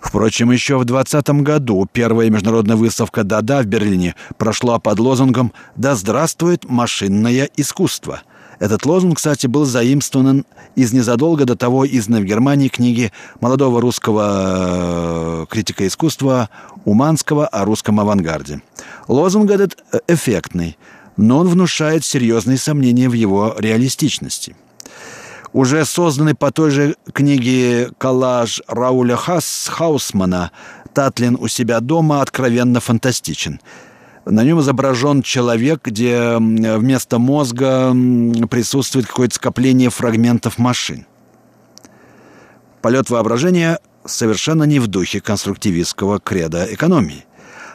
[0.00, 5.94] Впрочем, еще в 2020 году первая международная выставка «Дада» в Берлине прошла под лозунгом «Да
[5.94, 8.22] здравствует машинное искусство».
[8.60, 10.46] Этот лозунг, кстати, был заимствован
[10.76, 16.48] из незадолго до того изданной в Германии книги молодого русского э, критика искусства
[16.84, 18.62] Уманского о русском авангарде.
[19.08, 20.78] Лозунг этот э, эффектный–
[21.20, 24.56] но он внушает серьезные сомнения в его реалистичности.
[25.52, 30.50] Уже созданный по той же книге коллаж Рауля Хас Хаусмана
[30.94, 33.60] «Татлин у себя дома» откровенно фантастичен.
[34.26, 37.90] На нем изображен человек, где вместо мозга
[38.50, 41.06] присутствует какое-то скопление фрагментов машин.
[42.82, 47.24] Полет воображения совершенно не в духе конструктивистского креда экономии.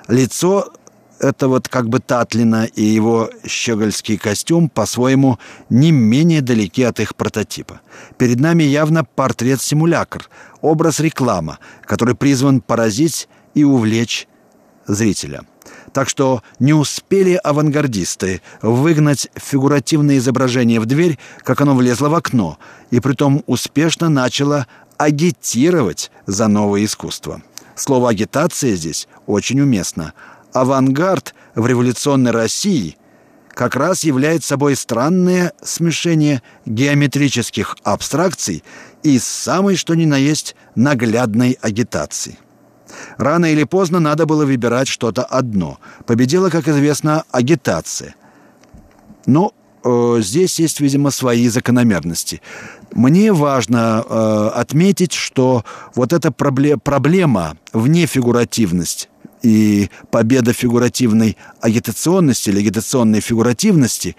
[0.07, 0.71] Лицо
[1.19, 7.15] это вот как бы Татлина и его щегольский костюм по-своему не менее далеки от их
[7.15, 7.81] прототипа.
[8.17, 10.29] Перед нами явно портрет-симулякр,
[10.61, 14.27] образ реклама, который призван поразить и увлечь
[14.87, 15.45] зрителя.
[15.95, 22.57] Так что не успели авангардисты выгнать фигуративное изображение в дверь, как оно влезло в окно,
[22.91, 27.41] и притом успешно начало агитировать за новое искусство.
[27.77, 30.11] Слово «агитация» здесь очень уместно–
[30.51, 32.97] авангард в революционной России
[33.53, 38.65] как раз является собой странное смешение геометрических абстракций
[39.03, 42.37] и самой что ни на есть наглядной агитации.
[43.17, 45.79] Рано или поздно надо было выбирать что-то одно.
[46.05, 48.15] Победила, как известно, агитация.
[49.25, 49.53] Но
[49.83, 52.41] э, здесь есть, видимо, свои закономерности.
[52.93, 55.63] Мне важно э, отметить, что
[55.95, 59.09] вот эта пробле- проблема вне фигуративность
[59.45, 64.15] и победа фигуративной агитационности или агитационной фигуративности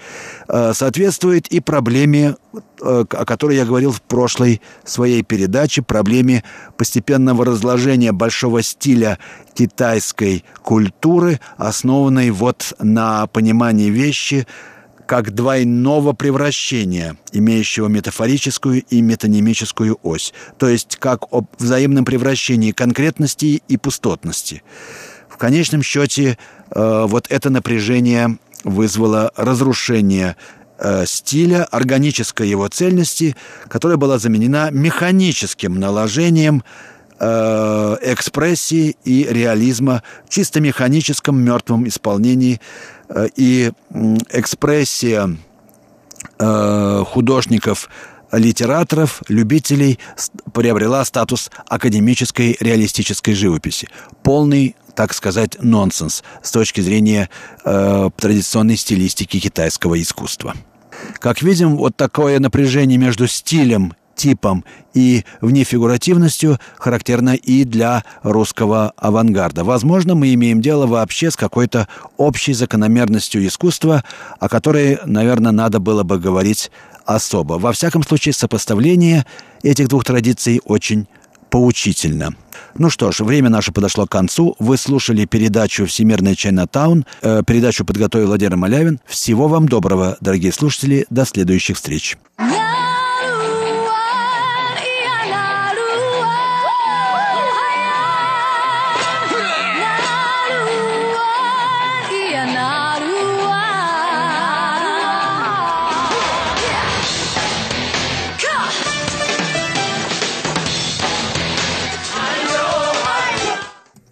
[0.49, 6.45] э, соответствует и проблеме, э, о которой я говорил в прошлой своей передаче, проблеме
[6.77, 9.19] постепенного разложения большого стиля
[9.55, 14.47] китайской культуры, основанной вот на понимании вещи
[15.07, 23.63] как двойного превращения, имеющего метафорическую и метанимическую ось, то есть как о взаимном превращении конкретности
[23.67, 24.63] и пустотности.
[25.37, 26.39] В конечном счете
[26.71, 30.35] э, вот это напряжение вызвало разрушение
[30.79, 33.37] э, стиля, органической его цельности,
[33.69, 36.65] которая была заменена механическим наложением
[37.21, 42.59] э, экспрессии и реализма в чисто механическом мертвом исполнении
[43.37, 43.73] и
[44.31, 45.37] экспрессия
[46.39, 47.89] художников
[48.33, 49.99] литераторов, любителей
[50.53, 53.89] приобрела статус академической реалистической живописи.
[54.23, 57.29] Полный так сказать, нонсенс с точки зрения
[57.65, 60.55] э, традиционной стилистики китайского искусства.
[61.19, 69.63] Как видим, вот такое напряжение между стилем типом и внефигуративностью характерна и для русского авангарда.
[69.63, 71.87] Возможно, мы имеем дело вообще с какой-то
[72.17, 74.03] общей закономерностью искусства,
[74.41, 76.71] о которой, наверное, надо было бы говорить
[77.05, 77.55] особо.
[77.55, 79.27] Во всяком случае, сопоставление
[79.63, 81.07] этих двух традиций очень
[81.51, 82.35] поучительно.
[82.79, 84.55] Ну что ж, время наше подошло к концу.
[84.59, 87.07] Вы слушали передачу «Всемирная Чайнатаун».
[87.23, 89.01] Э, передачу подготовил Владимир Малявин.
[89.07, 91.07] Всего вам доброго, дорогие слушатели.
[91.11, 92.17] До следующих встреч.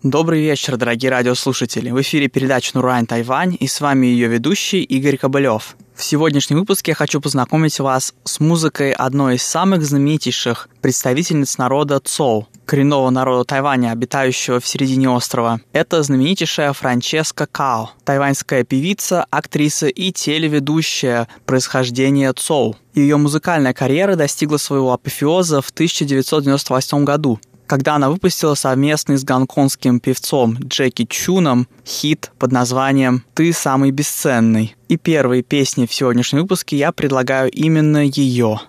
[0.05, 1.89] Добрый вечер, дорогие радиослушатели.
[1.89, 5.77] В эфире передача Нурайн Тайвань и с вами ее ведущий Игорь Кобылев.
[5.95, 12.01] В сегодняшнем выпуске я хочу познакомить вас с музыкой одной из самых знаменитейших представительниц народа
[12.01, 15.63] Цоу, коренного народа Тайваня, обитающего в середине острова.
[15.73, 22.77] Это знаменитейшая Франческа Као, тайваньская певица, актриса и телеведущая происхождения Цоу.
[22.95, 30.01] Ее музыкальная карьера достигла своего апофеоза в 1998 году, когда она выпустила совместный с гонконгским
[30.01, 34.77] певцом Джеки Чуном хит под названием «Ты самый бесценный».
[34.89, 38.61] И первые песни в сегодняшнем выпуске я предлагаю именно ее.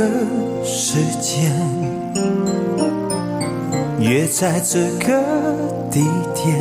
[0.00, 0.06] 个
[0.64, 1.52] 时间，
[3.98, 5.22] 约在这个
[5.90, 6.00] 地
[6.34, 6.58] 点，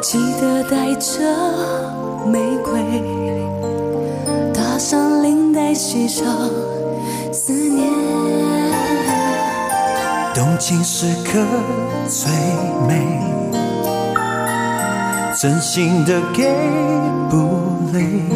[0.00, 1.20] 记得带着
[2.26, 2.80] 玫瑰，
[4.54, 6.26] 搭上领带，系上
[7.30, 7.86] 思念。
[10.34, 11.44] 动情时刻
[12.08, 12.30] 最
[12.88, 13.20] 美，
[15.38, 16.50] 真心的给
[17.28, 17.36] 不
[17.92, 18.35] 累。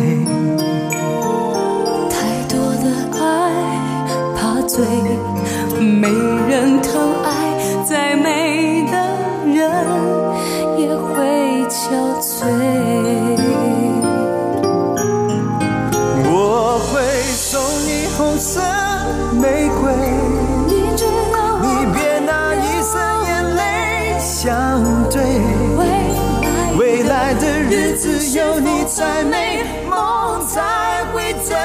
[25.11, 26.41] 对。
[26.79, 31.57] 未来的日子有你才美梦才会真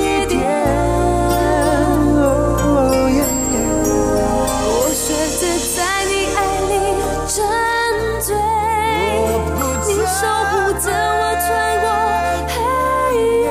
[0.00, 0.40] 一点
[4.66, 5.42] 我选择
[5.74, 6.38] 在你爱
[6.70, 6.72] 里
[7.28, 7.34] 沉
[8.20, 8.28] 醉。
[9.86, 10.86] 你守护着
[11.20, 11.46] 我穿
[11.82, 11.86] 过
[12.48, 12.56] 黑
[13.42, 13.44] 夜。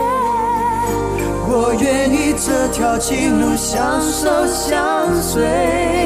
[1.48, 6.03] 我愿意这条情路相守相随。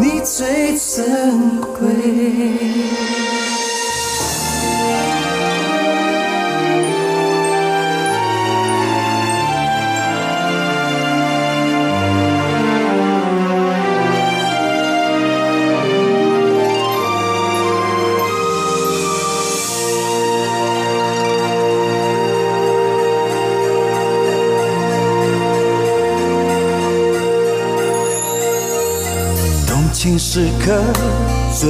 [0.00, 3.09] 你最珍贵。
[30.32, 30.80] 时刻
[31.58, 31.68] 最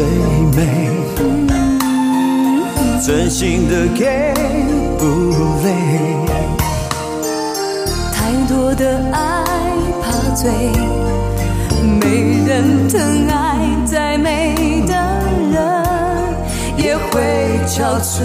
[0.54, 0.90] 美，
[3.00, 4.34] 真心的给
[4.98, 5.06] 不
[5.64, 5.72] 累。
[8.12, 9.44] 太多的爱
[10.02, 10.50] 怕醉，
[12.02, 13.00] 没人疼
[13.30, 13.56] 爱，
[13.86, 14.54] 再美
[14.86, 14.92] 的
[15.50, 15.82] 人
[16.76, 18.20] 也会憔悴。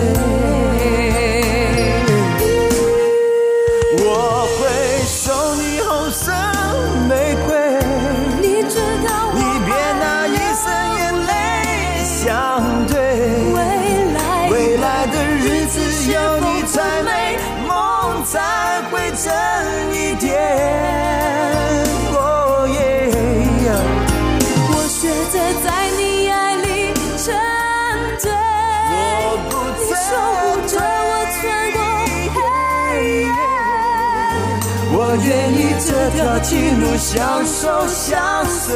[35.24, 38.76] 愿意这条情路相守相随，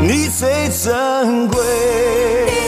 [0.00, 2.61] 你最珍贵。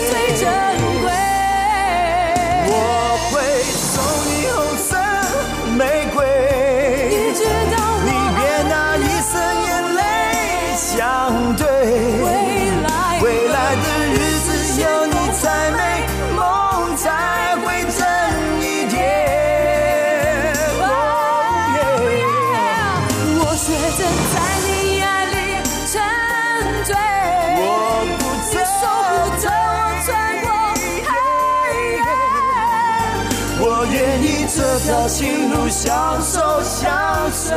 [36.84, 37.54] 憔悴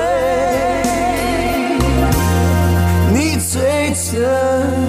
[3.14, 4.87] 你最真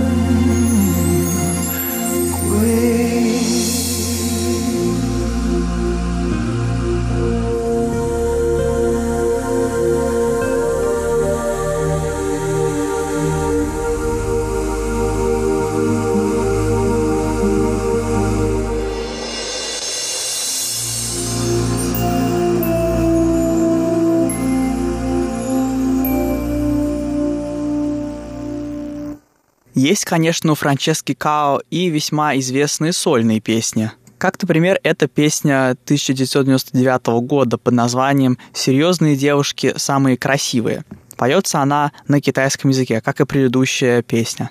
[29.88, 33.90] Есть, конечно, у Франчески Као и весьма известные сольные песни.
[34.18, 40.84] Как, например, эта песня 1999 года под названием «Серьезные девушки самые красивые».
[41.16, 44.50] Поется она на китайском языке, как и предыдущая песня.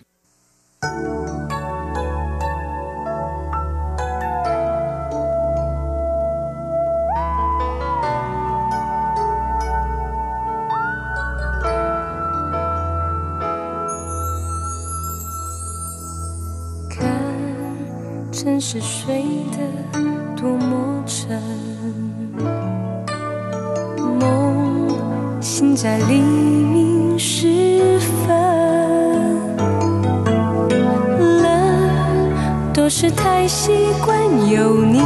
[18.39, 19.57] 真是睡得
[20.39, 21.41] 多么沉，
[24.19, 24.87] 梦
[25.41, 28.37] 醒在黎明时分，
[31.41, 33.71] 冷都是太习
[34.05, 34.15] 惯
[34.47, 35.01] 有你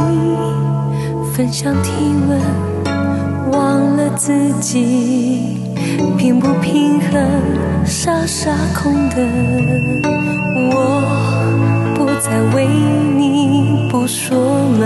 [1.32, 1.90] 分享体
[2.28, 2.38] 温，
[3.50, 5.56] 忘了自己
[6.18, 9.26] 平不平衡，傻傻空等
[10.70, 11.31] 我。
[12.24, 14.38] 在为你不锁
[14.78, 14.80] 门，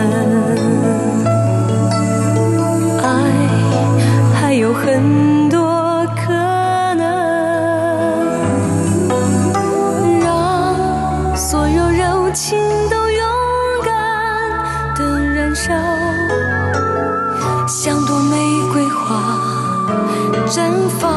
[3.03, 3.09] 爱
[4.34, 6.32] 还有很多可
[6.95, 7.05] 能，
[10.18, 12.59] 让所有柔情
[12.89, 13.22] 都勇
[13.84, 13.93] 敢
[14.95, 15.74] 的燃烧，
[17.68, 18.37] 像朵玫
[18.72, 19.39] 瑰花
[20.47, 21.15] 绽放。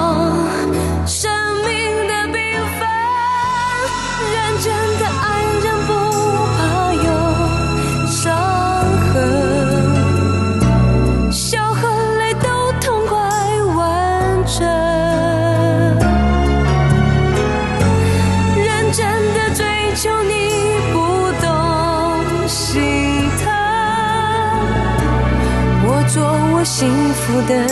[27.40, 27.69] 福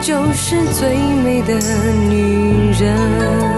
[0.00, 1.54] 就是最美的
[2.08, 3.55] 女人。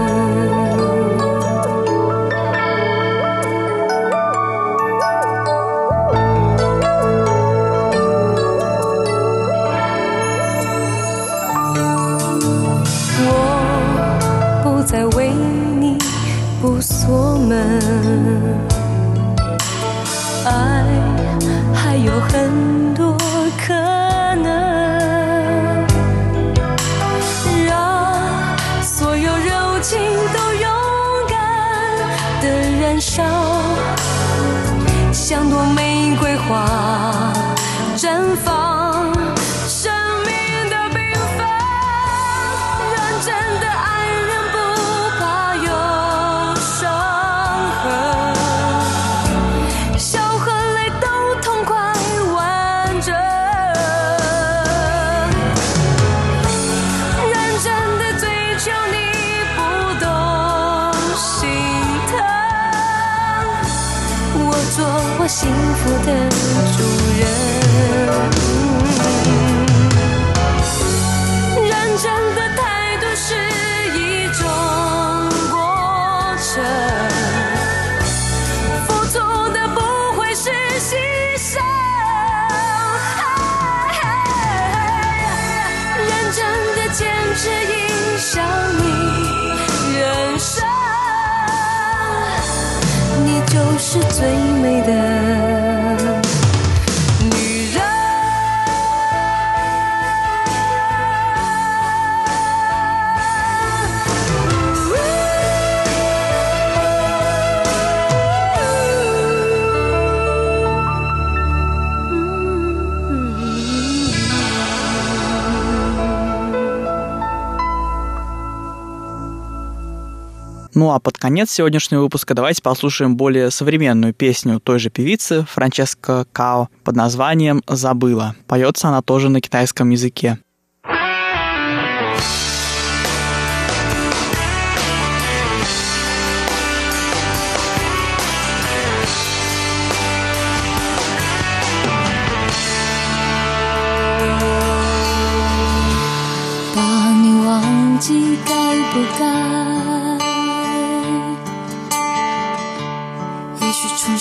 [120.79, 126.25] Ну а под конец сегодняшнего выпуска давайте послушаем более современную песню той же певицы Франческо
[126.31, 128.33] Као под названием «Забыла».
[128.47, 130.39] Поется она тоже на китайском языке.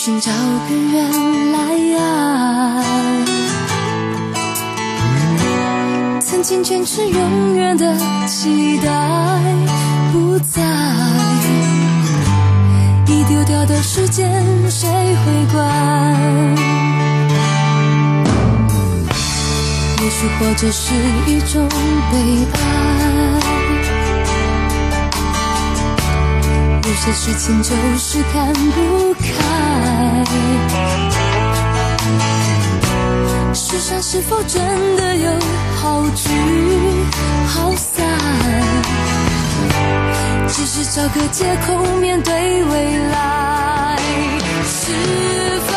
[0.09, 1.59] 寻找个原来
[1.99, 2.03] 爱，
[6.19, 7.95] 曾经坚持永远的
[8.27, 8.89] 期待
[10.11, 10.63] 不在，
[13.07, 16.57] 已丢掉的时间谁会管？
[20.01, 20.95] 也许活着是
[21.27, 21.69] 一种
[22.11, 23.48] 悲哀。
[27.01, 29.25] 些事情就是看不开，
[33.55, 34.61] 世上是否真
[34.97, 35.31] 的有
[35.77, 36.29] 好聚
[37.47, 38.05] 好散？
[40.49, 43.97] 只是找个借口面对未来，
[44.65, 44.93] 是
[45.67, 45.73] 否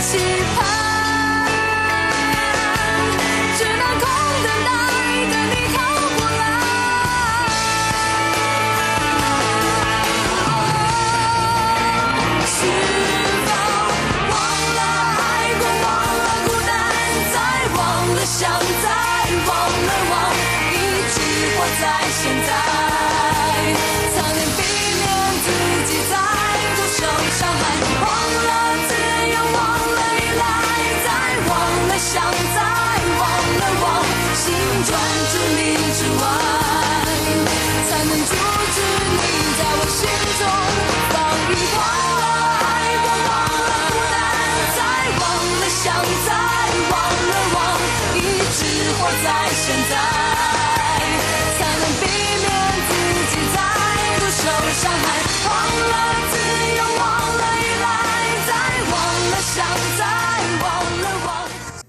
[0.00, 0.47] see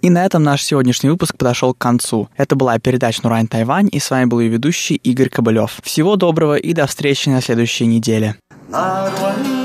[0.10, 2.30] на этом наш сегодняшний выпуск подошел к концу.
[2.38, 5.80] Это была передача Нурайн Тайвань, и с вами был ее ведущий Игорь Кобылев.
[5.84, 8.36] Всего доброго и до встречи на следующей неделе.
[8.72, 9.59] 呀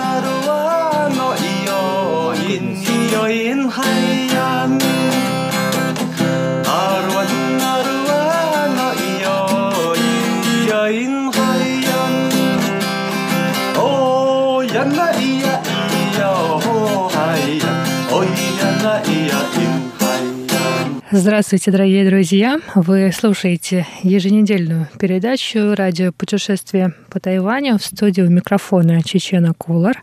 [21.17, 22.59] Здравствуйте, дорогие друзья!
[22.75, 30.03] Вы слушаете еженедельную передачу «Радио путешествия по Тайваню» в студии у микрофона Чечена Кулар.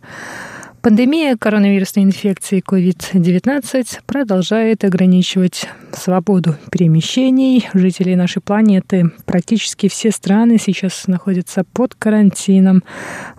[0.81, 9.11] Пандемия коронавирусной инфекции COVID-19 продолжает ограничивать свободу перемещений жителей нашей планеты.
[9.27, 12.81] Практически все страны сейчас находятся под карантином.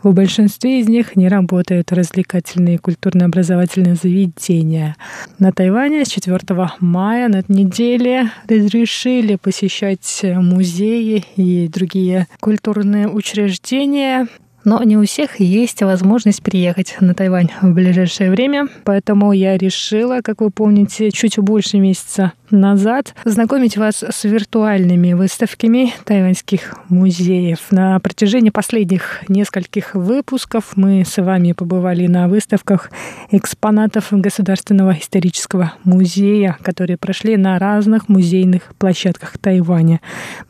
[0.04, 4.94] В большинстве из них не работают развлекательные и культурно-образовательные заведения.
[5.40, 6.38] На Тайване с 4
[6.78, 14.28] мая на этой неделе разрешили посещать музеи и другие культурные учреждения
[14.64, 20.20] но не у всех есть возможность приехать на Тайвань в ближайшее время, поэтому я решила,
[20.22, 27.58] как вы помните, чуть больше месяца назад знакомить вас с виртуальными выставками тайваньских музеев.
[27.70, 32.90] На протяжении последних нескольких выпусков мы с вами побывали на выставках
[33.30, 40.00] экспонатов Государственного исторического музея, которые прошли на разных музейных площадках Тайваня.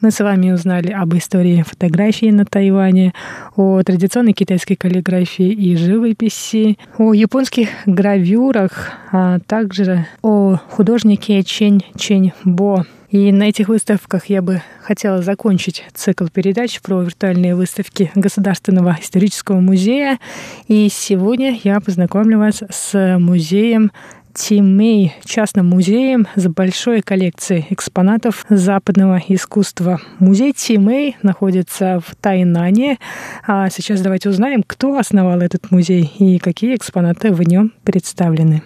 [0.01, 3.15] Мы с вами узнали об истории фотографии на Тайване,
[3.57, 12.33] о традиционной китайской каллиграфии и живописи, о японских гравюрах, а также о художнике Чень Чень
[12.45, 12.85] Бо.
[13.11, 19.61] И на этих выставках я бы хотела закончить цикл передач про виртуальные выставки Государственного исторического
[19.61, 20.19] музея.
[20.67, 23.93] И сегодня я познакомлю вас с музеем
[24.35, 30.01] Тимей, частным музеем с большой коллекцией экспонатов западного искусства.
[30.19, 32.99] Музей Тимей находится в Тайнане.
[33.47, 38.63] А сейчас давайте узнаем, кто основал этот музей и какие экспонаты в нем представлены.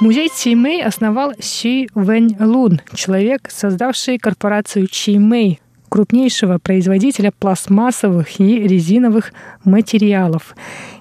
[0.00, 9.32] Музей Чимэй основал Си Вэнь Лун, человек, создавший корпорацию Чимэй, крупнейшего производителя пластмассовых и резиновых
[9.64, 10.54] материалов.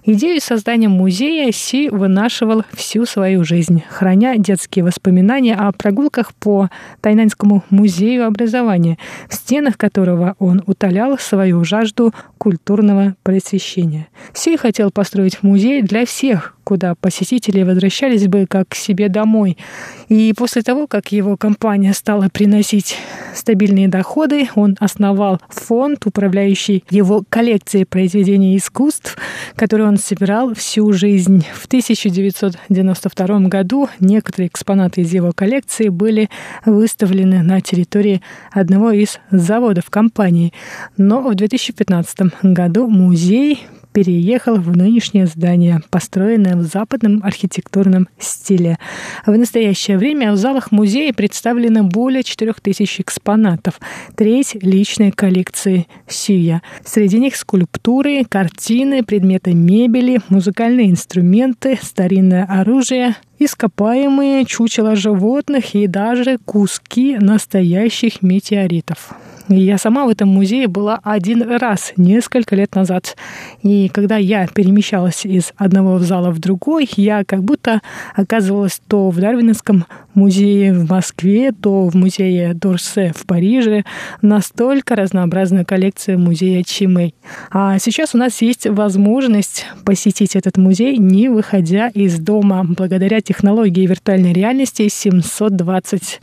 [0.09, 6.69] Идею создания музея Си вынашивал всю свою жизнь, храня детские воспоминания о прогулках по
[7.01, 8.97] Тайнаньскому музею образования,
[9.29, 14.07] в стенах которого он утолял свою жажду культурного просвещения.
[14.33, 19.57] Си хотел построить музей для всех, куда посетители возвращались бы как к себе домой.
[20.09, 22.97] И после того, как его компания стала приносить
[23.33, 29.17] стабильные доходы, он основал фонд, управляющий его коллекцией произведений искусств,
[29.55, 31.45] который он собирал всю жизнь.
[31.53, 36.29] В 1992 году некоторые экспонаты из его коллекции были
[36.65, 38.21] выставлены на территории
[38.51, 40.53] одного из заводов компании.
[40.97, 43.67] Но в 2015 году музей
[43.97, 48.77] переехал в нынешнее здание, построенное в западном архитектурном стиле.
[49.25, 53.79] В настоящее время в залах музея представлены более 4000 экспонатов,
[54.15, 56.61] треть личной коллекции Сия.
[56.85, 66.37] Среди них скульптуры, картины, предметы мебели, музыкальные инструменты, старинное оружие, ископаемые чучела животных и даже
[66.45, 69.15] куски настоящих метеоритов.
[69.49, 73.15] Я сама в этом музее была один раз, несколько лет назад.
[73.63, 77.81] И когда я перемещалась из одного зала в другой, я как будто
[78.13, 83.85] оказывалась то в Дарвиновском музее в Москве, то в музее Дорсе в Париже.
[84.21, 87.15] Настолько разнообразная коллекция музея Чимэй.
[87.49, 93.85] А сейчас у нас есть возможность посетить этот музей, не выходя из дома, благодаря технологии
[93.85, 96.19] виртуальной реальности 720.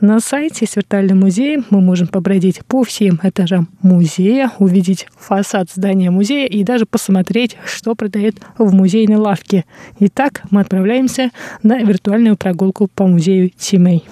[0.00, 6.10] На сайте с виртуальным музеем мы можем побродить по всем этажам музея, увидеть фасад здания
[6.10, 9.64] музея и даже посмотреть, что продает в музейной лавке.
[9.98, 11.30] Итак, мы отправляемся
[11.62, 14.04] на виртуальную прогулку по музею Тимей.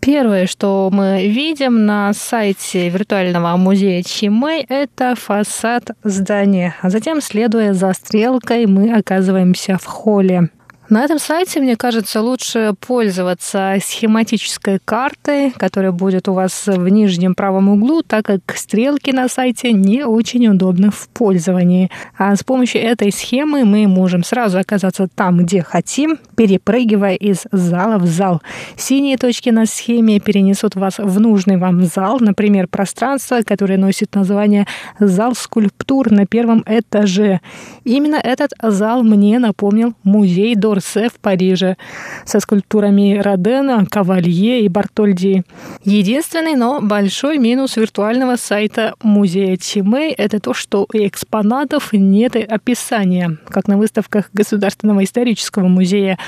[0.00, 6.74] Первое, что мы видим на сайте виртуального музея Чимэй, это фасад здания.
[6.80, 10.48] А затем, следуя за стрелкой, мы оказываемся в холле.
[10.90, 17.36] На этом сайте, мне кажется, лучше пользоваться схематической картой, которая будет у вас в нижнем
[17.36, 21.92] правом углу, так как стрелки на сайте не очень удобны в пользовании.
[22.18, 27.98] А с помощью этой схемы мы можем сразу оказаться там, где хотим, перепрыгивая из зала
[27.98, 28.42] в зал.
[28.76, 34.66] Синие точки на схеме перенесут вас в нужный вам зал, например, пространство, которое носит название
[34.98, 37.40] «Зал скульптур» на первом этаже.
[37.84, 41.76] Именно этот зал мне напомнил музей Дор Орсе в Париже
[42.24, 45.44] со скульптурами Родена, Кавалье и Бартольди.
[45.84, 53.36] Единственный, но большой минус виртуального сайта музея Чимей– это то, что у экспонатов нет описания,
[53.48, 56.18] как на выставках Государственного исторического музея.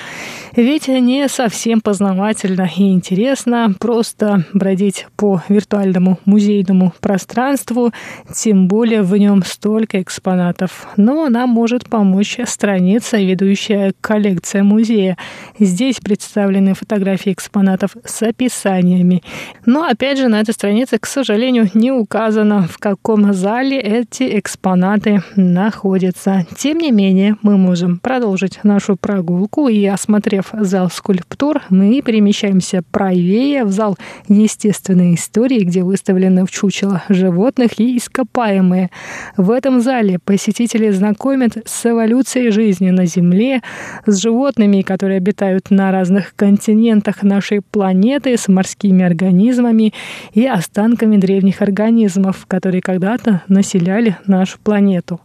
[0.54, 7.92] Ведь не совсем познавательно и интересно просто бродить по виртуальному музейному пространству,
[8.34, 10.88] тем более в нем столько экспонатов.
[10.96, 13.94] Но нам может помочь страница, ведущая
[14.42, 15.16] коллекция музея.
[15.58, 19.22] Здесь представлены фотографии экспонатов с описаниями.
[19.66, 25.22] Но, опять же, на этой странице, к сожалению, не указано, в каком зале эти экспонаты
[25.36, 26.46] находятся.
[26.56, 33.64] Тем не менее, мы можем продолжить нашу прогулку и, осмотрев зал скульптур, мы перемещаемся правее
[33.64, 33.96] в зал
[34.28, 38.90] естественной истории, где выставлены в чучело животных и ископаемые.
[39.36, 43.62] В этом зале посетители знакомят с эволюцией жизни на Земле,
[44.06, 44.31] с животными,
[44.82, 49.92] которые обитают на разных континентах нашей планеты, с морскими организмами
[50.32, 55.20] и останками древних организмов, которые когда-то населяли нашу планету.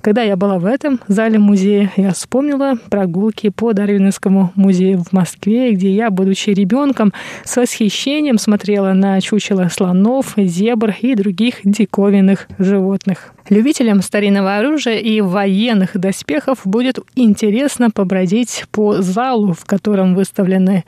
[0.00, 5.72] Когда я была в этом зале музея, я вспомнила прогулки по Дарвиновскому музею в Москве,
[5.72, 7.12] где я, будучи ребенком,
[7.44, 13.34] с восхищением смотрела на чучело слонов, зебр и других диковинных животных.
[13.48, 20.84] Любителям старинного оружия и военных доспехов будет интересно побродить по залу, в котором выставлены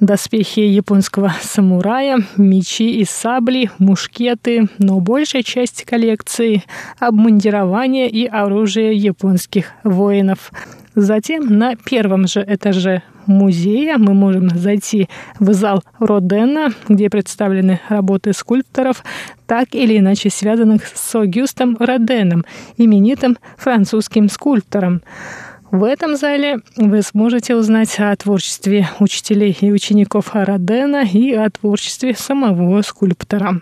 [0.00, 6.62] доспехи японского самурая, мечи и сабли, мушкеты, но большая часть коллекции–
[6.98, 10.52] обмундирование и оружие японских воинов.
[10.94, 15.08] Затем на первом же этаже музея мы можем зайти
[15.40, 19.02] в зал Родена, где представлены работы скульпторов,
[19.46, 22.44] так или иначе связанных с Огюстом Роденом,
[22.76, 25.02] именитым французским скульптором.
[25.74, 32.14] В этом зале вы сможете узнать о творчестве учителей и учеников Родена и о творчестве
[32.14, 33.60] самого скульптора.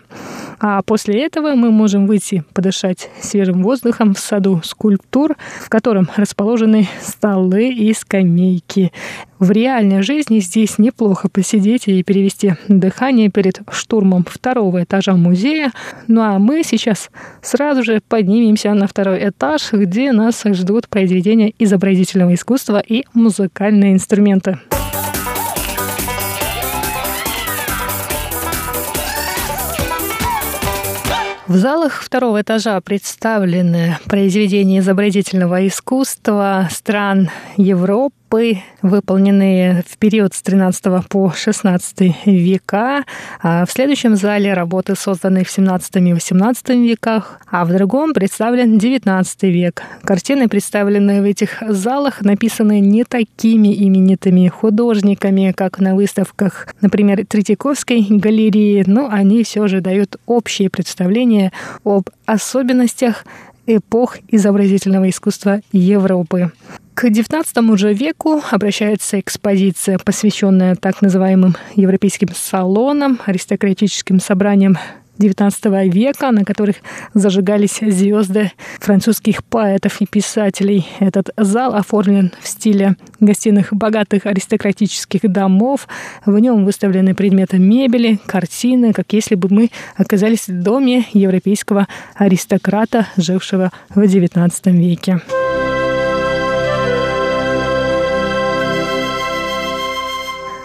[0.59, 6.87] А после этого мы можем выйти подышать свежим воздухом в саду скульптур, в котором расположены
[7.01, 8.91] столы и скамейки.
[9.39, 15.73] В реальной жизни здесь неплохо посидеть и перевести дыхание перед штурмом второго этажа музея.
[16.07, 17.09] Ну а мы сейчас
[17.41, 21.49] сразу же поднимемся на второй этаж, где нас ждут произведения
[22.03, 24.59] изобразительного искусства и музыкальные инструменты.
[31.47, 40.41] В залах второго этажа представлены произведения изобразительного искусства стран Европы, столпы, выполненные в период с
[40.41, 43.03] 13 по 16 века.
[43.41, 48.77] А в следующем зале работы, созданные в 17 и 18 веках, а в другом представлен
[48.77, 49.83] 19 век.
[50.03, 58.05] Картины, представленные в этих залах, написаны не такими именитыми художниками, как на выставках, например, Третьяковской
[58.09, 61.51] галереи, но они все же дают общее представление
[61.83, 63.25] об особенностях
[63.67, 66.51] эпох изобразительного искусства Европы.
[66.93, 74.77] К XIX же веку обращается экспозиция, посвященная так называемым европейским салонам, аристократическим собраниям
[75.19, 76.77] XIX века, на которых
[77.13, 80.87] зажигались звезды французских поэтов и писателей.
[80.99, 85.87] Этот зал оформлен в стиле гостиных богатых аристократических домов.
[86.25, 93.07] В нем выставлены предметы мебели, картины, как если бы мы оказались в доме европейского аристократа,
[93.17, 95.21] жившего в XIX веке.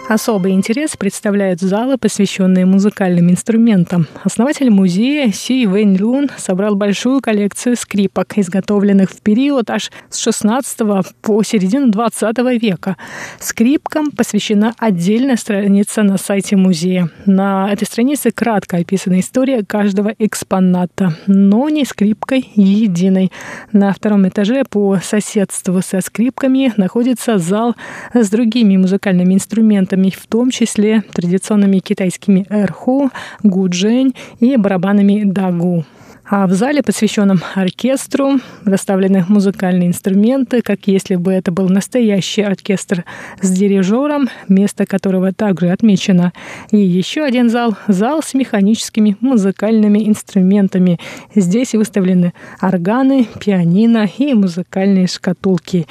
[0.09, 4.07] Особый интерес представляют залы, посвященные музыкальным инструментам.
[4.23, 10.79] Основатель музея Си Вэнь Лун собрал большую коллекцию скрипок, изготовленных в период аж с 16
[11.21, 12.97] по середину 20 века.
[13.39, 17.11] Скрипкам посвящена отдельная страница на сайте музея.
[17.27, 23.31] На этой странице кратко описана история каждого экспоната, но не скрипкой единой.
[23.71, 27.75] На втором этаже по соседству со скрипками находится зал
[28.11, 33.09] с другими музыкальными инструментами, инструментами, в том числе традиционными китайскими эрху,
[33.43, 35.85] гуджень и барабанами дагу.
[36.31, 43.03] А в зале, посвященном оркестру, расставлены музыкальные инструменты, как если бы это был настоящий оркестр
[43.41, 46.31] с дирижером, место которого также отмечено.
[46.69, 50.99] И еще один зал– зал с механическими музыкальными инструментами.
[51.33, 55.87] Здесь выставлены органы, пианино и музыкальные шкатулки.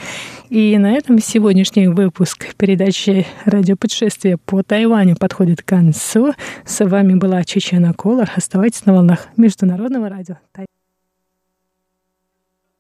[0.51, 6.33] И на этом сегодняшний выпуск передачи «Радиопутешествие по Тайваню» подходит к концу.
[6.65, 8.31] С вами была Чечена Колор.
[8.37, 10.28] Оставайтесь на волнах Международного радио.
[10.53, 10.67] 对